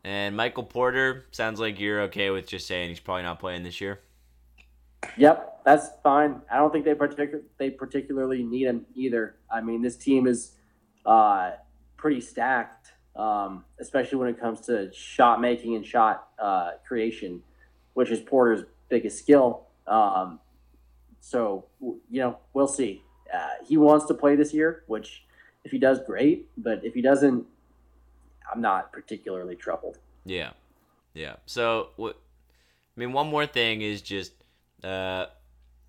[0.04, 3.82] And Michael Porter sounds like you're okay with just saying he's probably not playing this
[3.82, 4.02] year.
[5.18, 6.42] Yep, that's fine.
[6.52, 9.36] I don't think they particular they particularly need him either.
[9.52, 10.54] I mean, this team is
[11.06, 11.52] uh,
[11.98, 17.42] pretty stacked, um, especially when it comes to shot making and shot uh, creation,
[17.94, 19.66] which is Porter's biggest skill.
[19.88, 20.40] Um,
[21.20, 23.04] so you know, we'll see.
[23.34, 25.26] Uh, he wants to play this year, which
[25.64, 26.48] if he does, great.
[26.58, 27.46] But if he doesn't,
[28.52, 29.98] I'm not particularly troubled.
[30.24, 30.52] Yeah,
[31.14, 31.36] yeah.
[31.46, 32.20] So what?
[32.96, 34.32] I mean, one more thing is just
[34.84, 35.26] uh,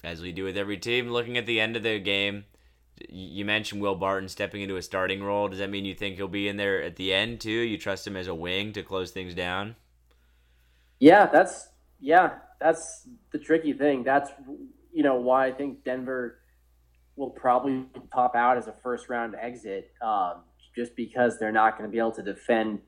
[0.02, 2.44] as we do with every team, looking at the end of the game.
[3.08, 5.48] You mentioned Will Barton stepping into a starting role.
[5.48, 7.50] Does that mean you think he'll be in there at the end too?
[7.50, 9.76] You trust him as a wing to close things down?
[11.00, 11.68] Yeah, that's
[12.00, 14.04] yeah, that's the tricky thing.
[14.04, 14.30] That's
[14.92, 16.40] you know why I think Denver
[17.16, 20.42] will probably pop out as a first round exit, um,
[20.74, 22.80] just because they're not going to be able to defend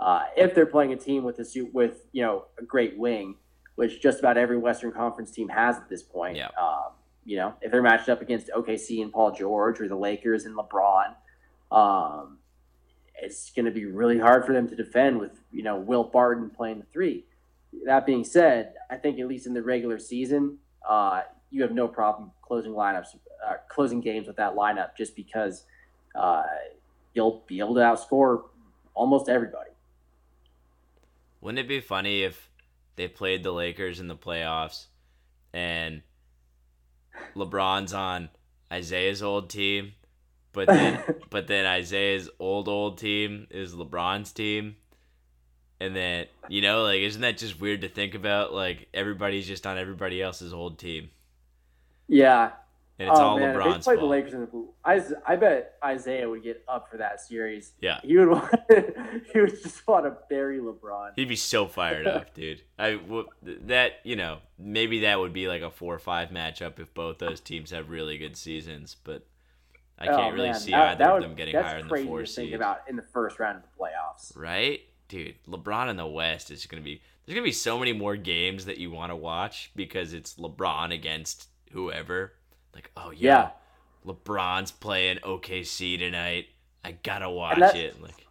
[0.00, 3.36] uh, if they're playing a team with a suit with you know a great wing
[3.74, 6.36] which just about every Western Conference team has at this point.
[6.36, 6.48] Yeah.
[6.60, 6.92] Um,
[7.24, 10.56] you know, if they're matched up against OKC and Paul George or the Lakers and
[10.56, 11.14] LeBron,
[11.70, 12.38] um,
[13.14, 16.50] it's going to be really hard for them to defend with you know Will Barton
[16.50, 17.24] playing the three.
[17.86, 21.88] That being said, I think at least in the regular season, uh, you have no
[21.88, 23.16] problem closing lineups,
[23.46, 25.64] uh, closing games with that lineup, just because
[26.14, 26.42] uh,
[27.14, 28.42] you'll be able to outscore
[28.94, 29.70] almost everybody.
[31.40, 32.50] Wouldn't it be funny if
[32.96, 34.86] they played the Lakers in the playoffs
[35.52, 36.02] and
[37.34, 38.30] LeBron's on
[38.72, 39.92] Isaiah's old team,
[40.52, 44.76] but then but then Isaiah's old old team is LeBron's team.
[45.80, 48.52] And then, you know, like isn't that just weird to think about?
[48.52, 51.10] Like everybody's just on everybody else's old team.
[52.08, 52.52] Yeah,
[52.98, 53.98] And it's oh, all man, if LeBron's they played fault.
[54.00, 54.68] the Lakers in the blue.
[54.84, 57.72] I, I bet Isaiah would get up for that series.
[57.80, 58.00] Yeah.
[58.02, 58.50] He would want,
[59.32, 61.12] he would just want to bury LeBron.
[61.16, 62.62] He'd be so fired up, dude.
[62.78, 63.00] I
[63.62, 67.18] that you know maybe that would be like a four or five matchup if both
[67.18, 69.26] those teams have really good seasons, but
[69.98, 72.04] I Oh, can't really man, see that- either that of them getting higher than the
[72.04, 72.54] four to think seed.
[72.54, 74.36] about in the first round of the playoffs.
[74.36, 75.36] Right, dude.
[75.48, 77.00] LeBron in the West is gonna be.
[77.24, 80.92] There's gonna be so many more games that you want to watch because it's LeBron
[80.92, 82.34] against whoever.
[82.74, 83.50] Like, oh yeah,
[84.06, 86.46] LeBron's playing OKC tonight.
[86.84, 88.00] I gotta watch it.
[88.02, 88.26] Like,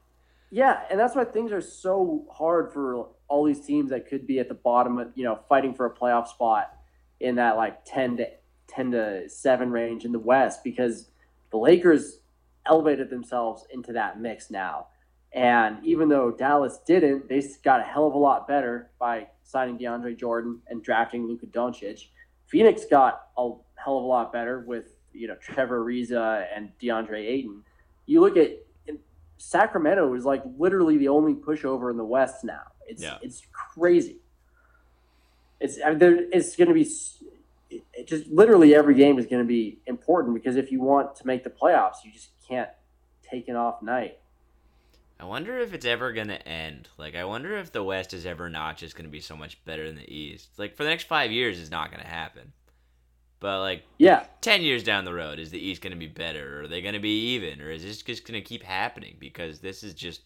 [0.49, 4.39] Yeah, and that's why things are so hard for all these teams that could be
[4.39, 6.73] at the bottom of you know fighting for a playoff spot
[7.19, 8.27] in that like ten to
[8.67, 11.09] ten to seven range in the West because
[11.51, 12.19] the Lakers
[12.65, 14.87] elevated themselves into that mix now.
[15.33, 19.77] And even though Dallas didn't, they got a hell of a lot better by signing
[19.77, 22.07] DeAndre Jordan and drafting Luka Doncic.
[22.47, 23.51] Phoenix got a
[23.83, 27.63] hell of a lot better with you know Trevor Ariza and DeAndre Ayton.
[28.05, 28.51] You look at
[29.37, 32.61] Sacramento is like literally the only pushover in the West now.
[32.87, 33.17] It's Yeah.
[33.21, 34.17] it's crazy.
[35.59, 36.87] It's I mean, there, it's going to be
[37.71, 41.15] it, it just literally every game is going to be important because if you want
[41.15, 42.69] to make the playoffs, you just can't
[43.27, 44.19] take an off night.
[45.19, 46.89] I wonder if it's ever gonna end.
[46.97, 49.85] Like, I wonder if the West is ever not just gonna be so much better
[49.85, 50.49] than the East.
[50.57, 52.53] Like, for the next five years, it's not gonna happen.
[53.41, 56.59] But like, Yeah, ten years down the road, is the East gonna be better?
[56.59, 57.59] Or are they gonna be even?
[57.59, 59.17] Or is this just gonna keep happening?
[59.19, 60.21] Because this is just,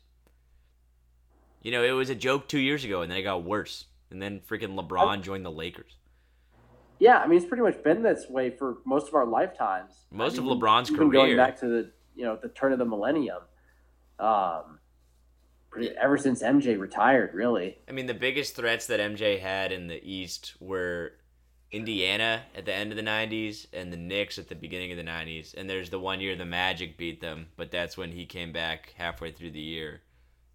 [1.63, 3.85] you know, it was a joke two years ago, and then it got worse.
[4.11, 5.97] And then freaking LeBron joined the Lakers.
[6.99, 7.17] yeah.
[7.17, 10.05] I mean, it's pretty much been this way for most of our lifetimes.
[10.11, 12.79] Most I of mean, LeBron's even going back to the you know the turn of
[12.79, 13.41] the millennium,
[14.19, 14.79] um,
[15.69, 17.77] pretty, ever since MJ retired, really.
[17.89, 21.13] I mean, the biggest threats that MJ had in the East were
[21.71, 25.03] Indiana at the end of the 90s and the Knicks at the beginning of the
[25.03, 25.53] 90s.
[25.55, 28.93] And there's the one year the Magic beat them, but that's when he came back
[28.97, 30.01] halfway through the year.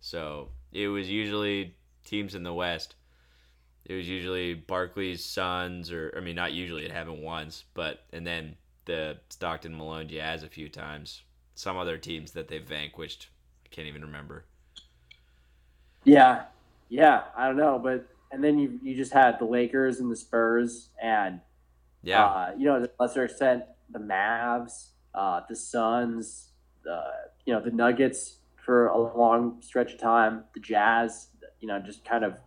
[0.00, 2.94] So it was usually teams in the West.
[3.84, 8.26] It was usually Barkley's Suns, or, I mean, not usually, it happened once, but, and
[8.26, 11.22] then the Stockton Malone Jazz a few times.
[11.54, 13.28] Some other teams that they vanquished.
[13.64, 14.44] I can't even remember.
[16.04, 16.44] Yeah,
[16.88, 17.24] yeah.
[17.36, 20.90] I don't know, but and then you you just had the Lakers and the Spurs,
[21.02, 21.40] and
[22.02, 22.24] Yeah.
[22.24, 26.52] uh, you know, to a lesser extent, the Mavs, uh, the Suns,
[26.82, 27.02] the
[27.44, 31.28] you know the Nuggets for a long stretch of time, the Jazz,
[31.60, 32.38] you know, just kind of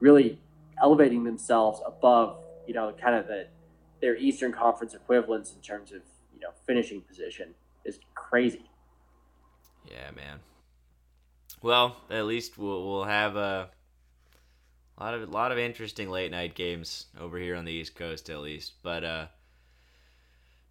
[0.00, 0.40] really
[0.82, 3.46] elevating themselves above, you know, kind of the
[4.00, 6.02] their Eastern Conference equivalents in terms of
[6.34, 7.54] you know finishing position
[7.84, 8.68] is crazy.
[9.86, 10.40] Yeah, man.
[11.62, 13.70] Well, at least we'll we'll have a
[15.00, 18.40] lot of lot of interesting late night games over here on the East Coast, at
[18.40, 18.72] least.
[18.82, 19.26] But uh,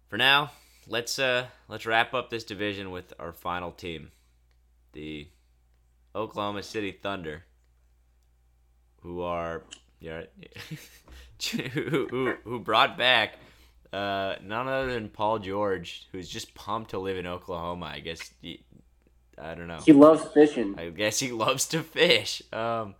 [0.08, 0.52] for now,
[0.86, 4.10] let's uh let's wrap up this division with our final team,
[4.92, 5.28] the
[6.14, 7.44] Oklahoma City Thunder,
[9.02, 9.62] who are
[10.00, 10.22] yeah,
[11.72, 13.38] who, who who brought back
[13.94, 17.86] uh, none other than Paul George, who's just pumped to live in Oklahoma.
[17.86, 18.64] I guess he,
[19.38, 19.78] I don't know.
[19.84, 20.74] He loves fishing.
[20.76, 22.42] I guess he loves to fish.
[22.52, 22.96] Um,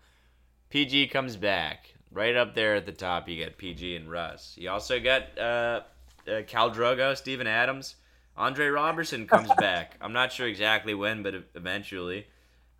[0.70, 3.28] PG comes back right up there at the top.
[3.28, 4.54] You got PG and Russ.
[4.56, 5.80] You also got uh,
[6.26, 7.96] uh, Khal Drogo, Steven Adams,
[8.36, 9.96] Andre Robertson comes back.
[10.00, 12.26] I'm not sure exactly when, but eventually.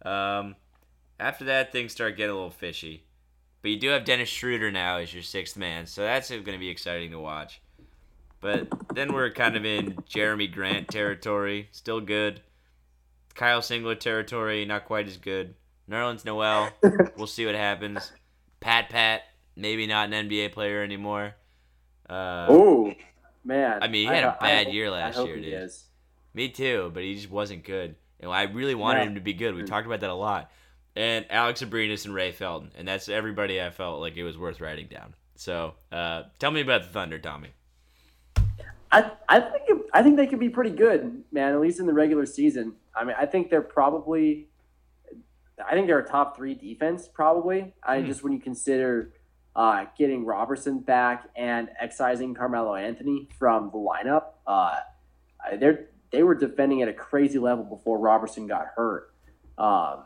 [0.05, 0.57] Um,
[1.19, 3.05] after that, things start getting a little fishy.
[3.63, 6.59] But you do have Dennis Schroeder now as your sixth man, so that's going to
[6.59, 7.63] be exciting to watch.
[8.41, 11.69] But then we're kind of in Jerami Grant territory.
[11.73, 12.43] Still good.
[13.35, 15.55] Kyle Singler territory, not quite as good.
[15.91, 16.71] Nerlens Noel,
[17.17, 18.13] we'll see what happens.
[18.61, 19.23] Pat Pat,
[19.57, 21.35] maybe not an NBA player anymore.
[22.09, 22.93] Uh, Oh
[23.45, 23.83] man!
[23.83, 25.53] I mean, he had a I- I bad hope- year I last year, he dude.
[25.55, 25.85] is.
[26.33, 27.95] Me too, but he just wasn't good.
[28.21, 29.07] And I really wanted No.
[29.09, 29.55] him to be good.
[29.55, 30.51] We talked about that a lot.
[30.97, 34.61] And Alex Abrines and Ray Felton, and that's everybody I felt like it was worth
[34.61, 35.15] writing down.
[35.37, 37.49] So, uh, tell me about the Thunder, Tommy.
[38.93, 41.53] I, I think it, I think they could be pretty good, man.
[41.53, 42.75] At least in the regular season.
[42.95, 44.47] I mean, I think they're probably.
[45.67, 47.75] I think they're a top three defense, probably.
[47.83, 48.07] I Hmm.
[48.07, 49.13] just when you consider
[49.57, 54.81] uh, getting Robertson back and excising Carmelo Anthony from the lineup, uh,
[55.59, 55.79] they
[56.11, 59.15] they were defending at a crazy level before Robertson got hurt,
[59.59, 60.05] um,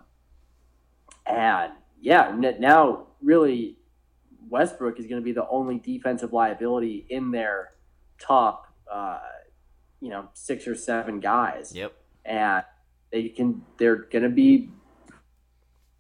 [1.27, 3.77] and yeah, now really
[4.49, 7.73] Westbrook is going to be the only defensive liability in their
[8.19, 9.19] top, uh,
[10.01, 11.93] you know, six or seven guys, Yep.
[12.25, 12.65] and
[13.11, 14.71] they can they're going to be.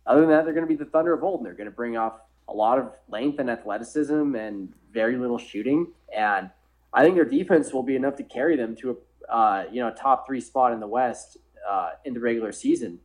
[0.08, 1.70] Other than that, they're going to be the Thunder of old, and they're going to
[1.70, 2.14] bring off
[2.48, 5.88] a lot of length and athleticism and very little shooting.
[6.16, 6.50] And
[6.94, 8.96] I think their defense will be enough to carry them to a
[9.28, 11.36] uh, you know top three spot in the West
[11.68, 12.98] uh, in the regular season.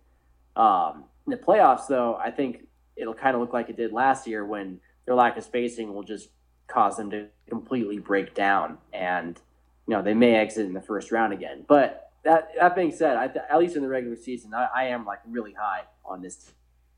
[0.55, 4.25] Um, in the playoffs, though, I think it'll kind of look like it did last
[4.25, 6.29] year when their lack of spacing will just
[6.67, 9.41] cause them to completely break down, and
[9.87, 11.65] you know they may exit in the first round again.
[11.67, 15.05] But that that being said, I, at least in the regular season, I, I am
[15.05, 16.53] like really high on this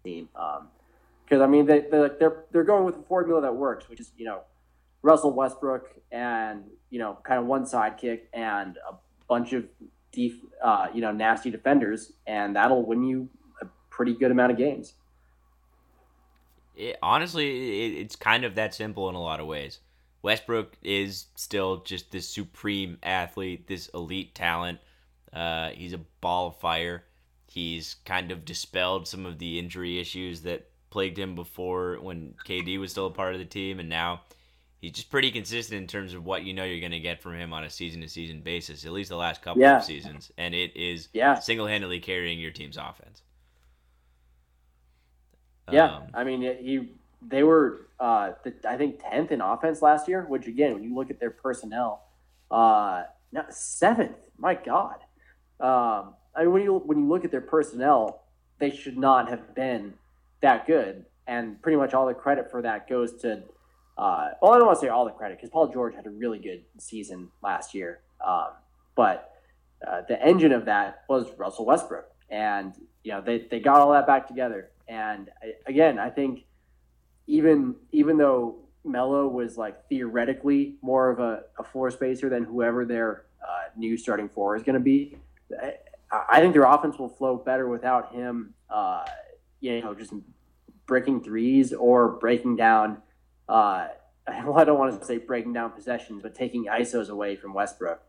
[0.05, 0.29] team.
[0.35, 0.67] Um,
[1.25, 4.11] because I mean they they're, they're they're going with a formula that works, which is
[4.17, 4.41] you know
[5.01, 8.95] Russell Westbrook and you know kind of one sidekick and a
[9.27, 9.65] bunch of
[10.11, 10.33] def,
[10.63, 13.29] uh, you know nasty defenders, and that'll win you
[13.61, 14.93] a pretty good amount of games.
[16.75, 19.79] It, honestly, it, it's kind of that simple in a lot of ways.
[20.21, 24.79] Westbrook is still just this supreme athlete, this elite talent.
[25.31, 27.03] Uh, he's a ball of fire.
[27.55, 32.77] He's kind of dispelled some of the injury issues that plagued him before when KD
[32.79, 34.23] was still a part of the team, and now
[34.81, 37.33] he's just pretty consistent in terms of what you know you're going to get from
[37.35, 39.77] him on a season to season basis, at least the last couple Yeah.
[39.77, 43.23] of seasons, and it is Yeah, single handedly carrying your team's offense.
[45.71, 45.95] yeah.
[45.97, 46.89] Um, I mean he
[47.21, 50.93] they were uh, the, I think tenth in offense last year, which again when you
[50.93, 52.03] look at their personnel,
[52.51, 53.03] uh,
[53.49, 54.17] seventh.
[54.37, 54.97] My God.
[55.61, 58.23] Um, I mean, when you when you look at their personnel,
[58.59, 59.93] they should not have been
[60.41, 63.43] that good, and pretty much all the credit for that goes to.
[63.97, 66.09] Uh, well, I don't want to say all the credit because Paul George had a
[66.09, 68.49] really good season last year, um,
[68.95, 69.31] but
[69.87, 72.73] uh, the engine of that was Russell Westbrook, and
[73.03, 74.71] you know they, they got all that back together.
[74.87, 76.43] And I, again, I think
[77.27, 82.85] even even though Melo was like theoretically more of a, a floor spacer than whoever
[82.85, 85.17] their uh, new starting four is going to be,
[86.11, 88.53] I, think their offense will flow better without him.
[88.69, 89.05] Uh,
[89.59, 90.13] you know, just
[90.85, 93.01] breaking threes or breaking down.
[93.49, 93.87] Uh,
[94.45, 98.01] well, I don't want to say breaking down possessions, but taking ISOs away from Westbrook.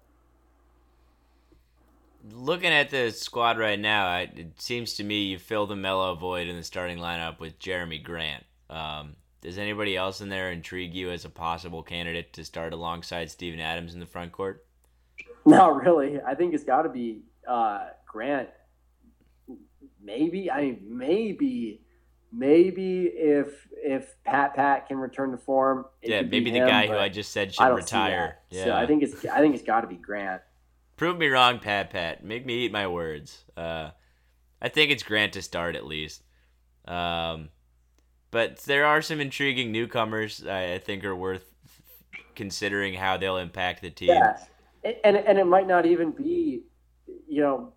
[2.33, 6.15] Looking at the squad right now, I- it seems to me you fill the Melo
[6.15, 8.45] void in the starting lineup with Jerami Grant.
[8.69, 13.31] Um, does anybody else in there intrigue you as a possible candidate to start alongside
[13.31, 14.65] Steven Adams in the front court?
[15.47, 16.21] Not really.
[16.21, 18.49] I think it's got to be uh, Grant.
[20.03, 21.81] Maybe I mean maybe
[22.33, 25.87] maybe if if Pat Pat can return to form.
[26.03, 28.39] it yeah, maybe the him, guy who I just said should retire.
[28.51, 30.43] Yeah, So I think it's I think it's got to be Grant.
[30.97, 31.91] prove me wrong, Pat.
[31.91, 33.45] Pat, make me eat my words.
[33.57, 33.91] Uh,
[34.63, 36.23] I think it's Grant to start at least.
[36.87, 37.49] Um,
[38.31, 41.45] but there are some intriguing newcomers I I think are worth
[42.37, 44.11] considering how they'll impact the team.
[44.11, 44.37] Yeah,
[45.05, 46.63] and and it might not even be,
[47.29, 47.73] you know,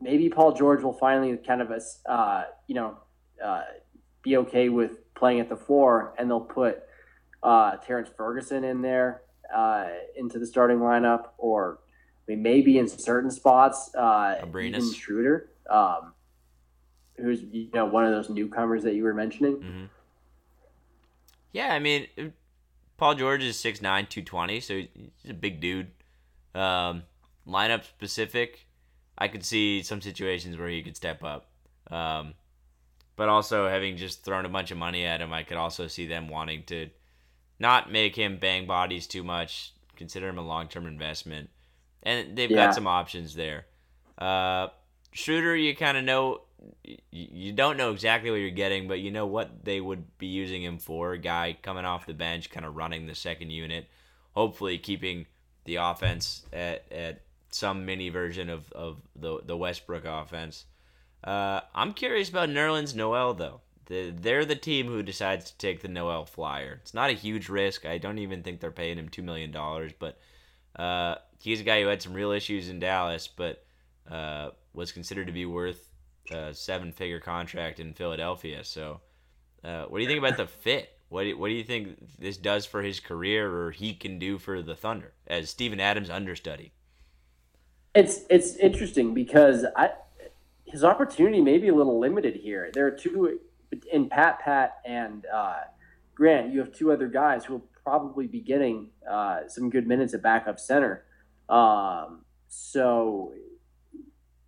[0.00, 1.72] maybe Paul George will finally kind of
[2.06, 2.98] uh, you know
[3.42, 3.62] uh,
[4.22, 6.82] be okay with playing at the four, and they'll put
[7.42, 9.22] uh, Terrence Ferguson in there
[9.54, 11.78] uh, into the starting lineup, or
[12.26, 16.12] I mean, maybe in certain spots, uh, even Schroeder, um,
[17.16, 19.54] who's you know one of those newcomers that you were mentioning.
[19.56, 19.84] hmm
[21.52, 22.06] Yeah, I mean,
[22.96, 25.90] Paul George is 6'9", 220, so he's a big dude.
[26.54, 27.04] Um,
[27.48, 28.66] lineup specific,
[29.16, 31.48] I could see some situations where he could step up.
[31.90, 32.34] Um,
[33.16, 36.06] but also, having just thrown a bunch of money at him, I could also see
[36.06, 36.90] them wanting to
[37.58, 41.50] not make him bang bodies too much, consider him a long term investment.
[42.02, 42.66] And they've Yeah.
[42.66, 43.66] got some options there.
[44.16, 44.68] Uh,
[45.12, 46.42] Schroeder, you kind of know
[47.10, 50.62] you don't know exactly what you're getting, but you know what they would be using
[50.62, 51.12] him for.
[51.12, 53.86] A guy coming off the bench, kind of running the second unit,
[54.32, 55.26] hopefully keeping
[55.64, 57.20] the offense at, at
[57.50, 60.66] some mini version of, of the, the Westbrook offense.
[61.24, 63.60] Uh, I'm curious about Nerlens Noel, though.
[63.86, 66.78] The, they're the team who decides to take the Noel flyer.
[66.82, 67.86] It's not a huge risk.
[67.86, 69.50] I don't even think they're paying him $2 million,
[69.98, 70.18] but
[70.76, 73.64] uh, he's a guy who had some real issues in Dallas, but
[74.10, 75.88] uh, was considered to be worth
[76.30, 78.62] a seven figure contract in Philadelphia.
[78.62, 79.00] So,
[79.64, 82.36] uh, what do you think about the fit What do, what do you think this
[82.36, 86.72] does for his career, or he can do for the Thunder as Steven Adams understudy?
[87.98, 89.90] It's it's interesting because I
[90.66, 92.70] his opportunity may be a little limited here.
[92.72, 93.40] There are two
[93.92, 95.62] in Pat Pat and uh,
[96.14, 96.52] Grant.
[96.52, 100.22] You have two other guys who will probably be getting uh, some good minutes at
[100.22, 101.06] backup center.
[101.48, 103.32] Um, so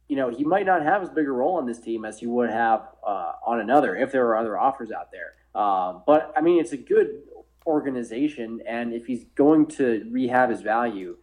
[0.09, 2.29] you know he might not have as big a role on this team as he
[2.29, 5.35] would have uh, on another if there were other offers out there.
[5.57, 7.23] Uh, but I mean, it's a good
[7.67, 11.17] organization, and if he's going to rehab his value,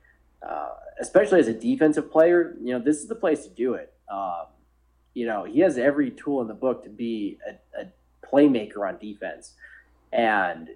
[0.45, 3.93] uh, especially as a defensive player, you know this is the place to do it.
[4.11, 4.47] Um,
[5.13, 7.85] you know he has every tool in the book to be a, a
[8.25, 9.53] playmaker on defense,
[10.11, 10.69] and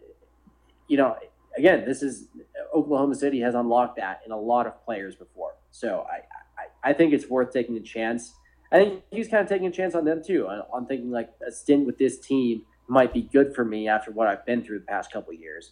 [0.88, 1.16] you know
[1.58, 2.28] again, this is
[2.74, 5.56] Oklahoma City has unlocked that in a lot of players before.
[5.72, 6.22] So I,
[6.58, 8.34] I, I think it's worth taking a chance.
[8.72, 11.52] I think he's kind of taking a chance on them too, on thinking like a
[11.52, 14.86] stint with this team might be good for me after what I've been through the
[14.86, 15.72] past couple years.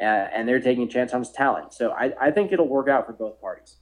[0.00, 1.74] Uh, and they're taking a chance on his talent.
[1.74, 3.76] So I, I think it'll work out for both parties.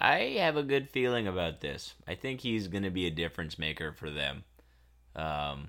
[0.00, 1.94] I have a good feeling about this.
[2.06, 4.44] I think he's going to be a difference maker for them.
[5.14, 5.68] Um,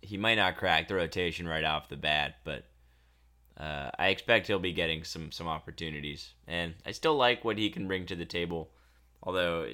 [0.00, 2.64] he might not crack the rotation right off the bat, but
[3.58, 7.70] uh, I expect he'll be getting some some opportunities, and I still like what he
[7.70, 8.70] can bring to the table.
[9.22, 9.66] Although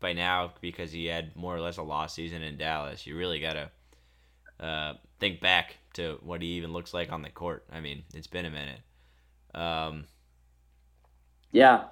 [0.00, 3.40] by now, because he had more or less a lost season in Dallas, you really
[3.40, 3.70] gotta
[4.60, 7.64] uh, think back to what he even looks like on the court.
[7.72, 8.80] I mean, it's been a minute.
[9.54, 10.04] Um,
[11.52, 11.84] yeah,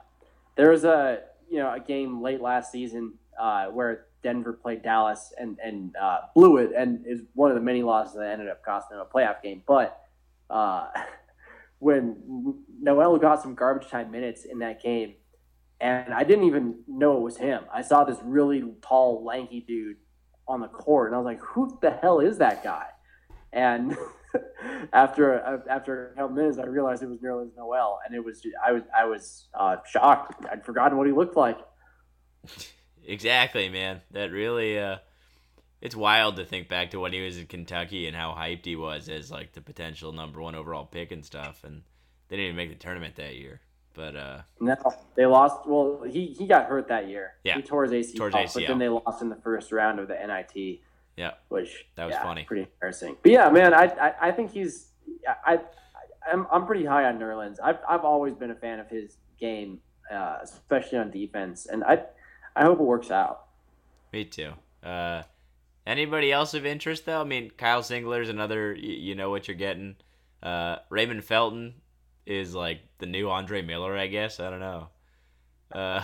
[0.57, 5.33] there was a you know a game late last season uh, where Denver played Dallas
[5.39, 8.65] and and uh, blew it, and is one of the many losses that ended up
[8.65, 9.63] costing them a playoff game.
[9.67, 10.01] But
[10.51, 10.89] uh,
[11.79, 15.15] when Noel got some garbage time minutes in that game,
[15.81, 17.65] and I didn't even know it was him.
[17.73, 19.97] I saw this really tall, lanky dude
[20.49, 22.87] on the court, and I was like, "Who the hell is that guy?"
[23.53, 23.97] And
[24.93, 28.73] after after a couple minutes, I realized it was Nerlens Noel, and it was I
[28.73, 30.45] was I was uh, shocked.
[30.51, 31.59] I'd forgotten what he looked like.
[33.07, 34.01] Exactly, man.
[34.13, 34.99] That really uh,
[35.81, 38.77] it's wild to think back to when he was in Kentucky and how hyped he
[38.77, 41.83] was as like the potential number one overall pick and stuff, and
[42.29, 43.61] they didn't even make the tournament that year.
[43.95, 44.77] But uh, no,
[45.15, 45.67] they lost.
[45.67, 47.35] Well, he, he got hurt that year.
[47.45, 48.55] Yeah, he tore his ACL, tore his ACL.
[48.55, 50.81] but then they lost in the first round of the NIT.
[51.17, 53.17] Yeah, which that was yeah, funny, pretty embarrassing.
[53.23, 54.89] But yeah, man, I I, I think he's
[55.27, 55.61] I, I
[56.33, 57.57] I'm I'm pretty high on Nerlens.
[57.63, 59.81] I've I've always been a fan of his game,
[60.13, 62.03] uh, especially on defense, and I
[62.57, 63.47] I hope it works out.
[64.13, 64.53] Me too.
[64.83, 65.23] Uh,
[65.87, 67.21] Anybody else of interest though?
[67.21, 68.75] I mean, Kyle Singler's another.
[68.75, 69.97] You, you know what you're getting.
[70.43, 71.75] Uh, Raymond Felton
[72.27, 74.41] is like the new Andre Miller, I guess.
[74.41, 74.89] I don't know.
[75.73, 76.03] Uh,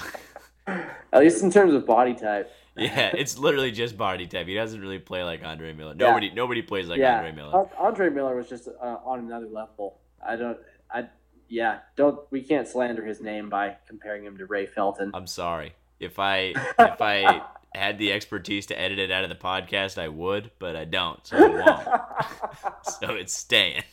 [1.13, 2.51] At least in terms of body type.
[2.85, 4.47] yeah, it's literally just body type.
[4.47, 5.95] He doesn't really play like Andre Miller.
[5.95, 6.35] Nobody, yeah.
[6.35, 7.19] nobody plays like yeah.
[7.19, 7.69] Andre Miller.
[7.79, 9.99] Andre Miller was just uh, on another level.
[10.27, 10.59] I don't.
[10.91, 11.09] I
[11.49, 11.81] yeah.
[11.97, 12.21] Don't.
[12.31, 15.11] We can't slander his name by comparing him to Ray Felton.
[15.15, 17.43] I'm sorry if I if I
[17.75, 21.25] had the expertise to edit it out of the podcast, I would, but I don't,
[21.25, 22.85] so I won't.
[23.01, 23.85] so it's staying.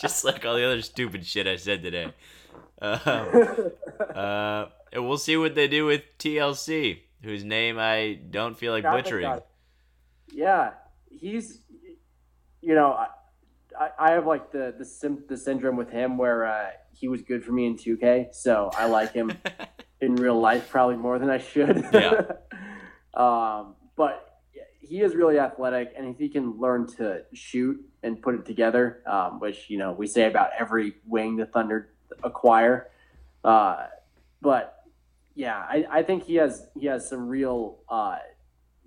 [0.00, 2.12] Just like all the other stupid shit I said today.
[2.80, 3.72] Um,
[4.14, 8.84] uh, and we'll see what they do with TLC, whose name I don't feel like
[8.84, 9.40] butchering.
[10.32, 10.72] Yeah,
[11.10, 11.60] he's,
[12.60, 12.92] you know,
[13.78, 17.22] I, I have like the the, sim, the syndrome with him where uh, he was
[17.22, 19.32] good for me in 2K, so I like him
[20.00, 21.84] in real life probably more than I should.
[21.92, 22.22] Yeah.
[23.14, 24.42] um, but
[24.80, 29.02] he is really athletic, and if he can learn to shoot and put it together,
[29.06, 31.90] um, which you know we say about every wing the Thunder
[32.22, 32.88] acquire,
[33.44, 33.86] uh,
[34.40, 34.77] but
[35.38, 37.78] yeah, I, I think he has he has some real.
[37.88, 38.16] Uh,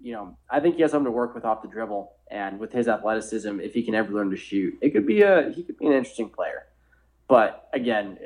[0.02, 2.74] you know, I think he has something to work with off the dribble, and with
[2.74, 5.78] his athleticism, if he can ever learn to shoot, it could be a he could
[5.78, 6.66] be an interesting player.
[7.30, 8.18] But again,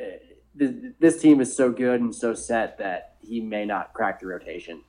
[0.55, 4.25] this this team is so good and so set that he may not crack the
[4.25, 4.81] rotation.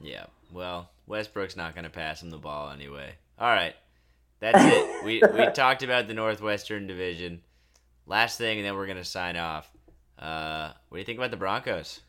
[0.00, 3.16] Yeah, well, Westbrook's not going to pass him the ball anyway.
[3.38, 3.74] All right,
[4.40, 5.04] that's it.
[5.04, 7.42] we we talked about the Northwestern Division.
[8.06, 9.70] Last thing, and then we're going to sign off.
[10.18, 12.00] Uh, what do you think about the Broncos?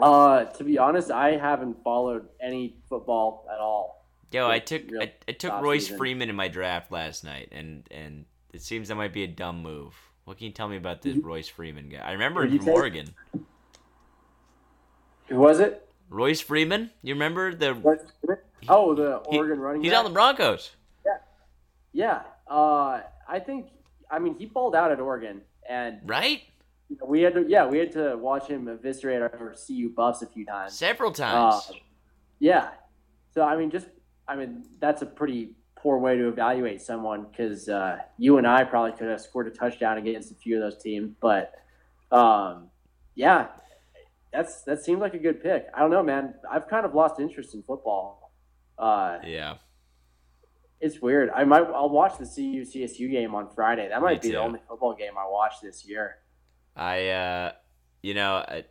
[0.00, 4.06] Uh, to be honest, I haven't followed any football at all.
[4.32, 5.98] Yo, I took I, I took Royce season.
[5.98, 9.62] Freeman in my draft last night, and and it seems that might be a dumb
[9.62, 9.94] move.
[10.24, 11.16] What can you tell me about this.
[11.16, 11.98] Royce Freeman guy?
[11.98, 13.14] I remember him from Oregon.
[15.28, 15.88] Who was it?
[16.10, 16.90] Royce Freeman.
[17.02, 17.76] You remember the?
[18.68, 19.82] Oh, the Oregon he, running.
[19.82, 19.98] He's back?
[20.00, 20.70] on the Broncos.
[21.04, 21.18] Yeah,
[21.92, 22.22] yeah.
[22.52, 23.68] Uh, I think.
[24.10, 26.42] I mean, he balled out at Oregon, and right.
[27.06, 30.46] We had to, yeah, we had to watch him eviscerate our CU buffs a few
[30.46, 30.74] times.
[30.78, 31.70] Several times.
[31.70, 31.74] Uh,
[32.38, 32.68] yeah.
[33.34, 33.88] So I mean, just
[34.28, 38.64] I mean, that's a pretty poor way to evaluate someone because uh, you and I
[38.64, 41.12] probably could have scored a touchdown against a few of those teams.
[41.20, 41.52] But
[42.10, 42.68] um,
[43.14, 43.48] yeah,
[44.32, 45.66] that's that seemed like a good pick.
[45.74, 46.34] I don't know, man.
[46.50, 48.32] I've kind of lost interest in football.
[48.78, 49.54] Uh, yeah,
[50.80, 51.30] it's weird.
[51.30, 53.88] I might I'll watch the CU CSU game on Friday.
[53.88, 56.16] That might Me be the only football game I watch this year.
[56.76, 57.52] I uh,
[58.02, 58.64] you know, I,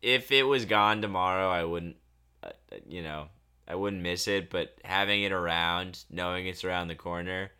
[0.00, 1.96] if it was gone tomorrow, I wouldn't,
[2.42, 2.50] uh,
[2.86, 3.26] you know,
[3.66, 4.50] I wouldn't miss it.
[4.50, 7.50] But having it around, knowing it's around the corner,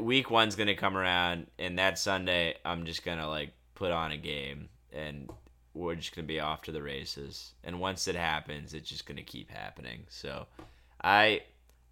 [0.00, 4.16] week one's gonna come around, and that Sunday, I'm just gonna like put on a
[4.16, 5.28] game, and
[5.74, 7.52] we're just gonna be off to the races.
[7.64, 10.04] And once it happens, it's just gonna keep happening.
[10.08, 10.46] So,
[11.02, 11.42] I,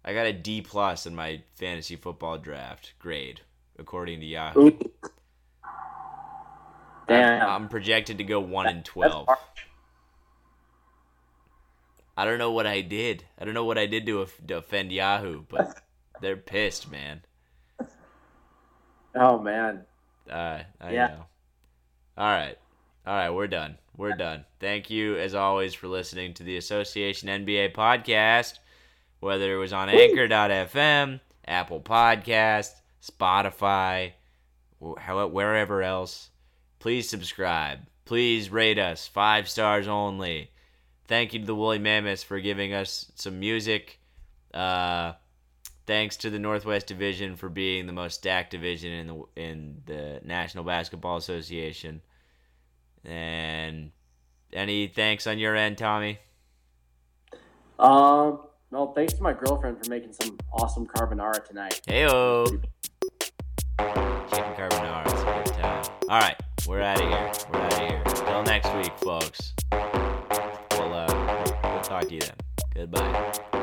[0.03, 3.41] I got a D plus in my fantasy football draft grade
[3.79, 4.71] according to Yahoo.
[7.07, 7.41] Damn.
[7.41, 9.27] I'm, I'm projected to go one and twelve.
[12.15, 13.23] I don't know what I did.
[13.39, 15.81] I don't know what I did to, to offend Yahoo, but
[16.19, 17.21] they're pissed, man.
[19.15, 19.85] Oh man.
[20.29, 21.07] Uh, I Yeah.
[21.07, 21.25] know.
[22.17, 22.57] All right,
[23.05, 23.77] all right, we're done.
[23.95, 24.45] We're done.
[24.59, 28.59] Thank you, as always, for listening to the Association NBA podcast.
[29.19, 32.71] Whether it was on Anchor.fm, Apple Podcast,
[33.03, 34.13] Spotify,
[34.79, 36.29] wherever else,
[36.79, 37.79] please subscribe.
[38.05, 40.51] Please rate us five stars only.
[41.07, 43.99] Thank you to the Woolly Mammoths for giving us some music.
[44.53, 45.13] Uh,
[45.85, 50.21] thanks to the Northwest Division for being the most stacked division in the in the
[50.23, 52.01] National Basketball Association.
[53.05, 53.91] And
[54.53, 56.19] any thanks on your end, Tommy?
[57.79, 58.39] Um.
[58.69, 61.79] Well, thanks to my girlfriend for making some awesome carbonara tonight.
[61.87, 62.45] Heyo,
[64.29, 65.05] chicken carbonara.
[65.05, 65.85] It's a good time.
[66.09, 66.35] All right,
[66.67, 67.31] we're out of here.
[67.53, 68.03] We're out of here.
[68.05, 69.53] Till next week, folks.
[69.71, 72.35] We'll uh, we'll talk to you then.
[72.75, 73.56] Goodbye.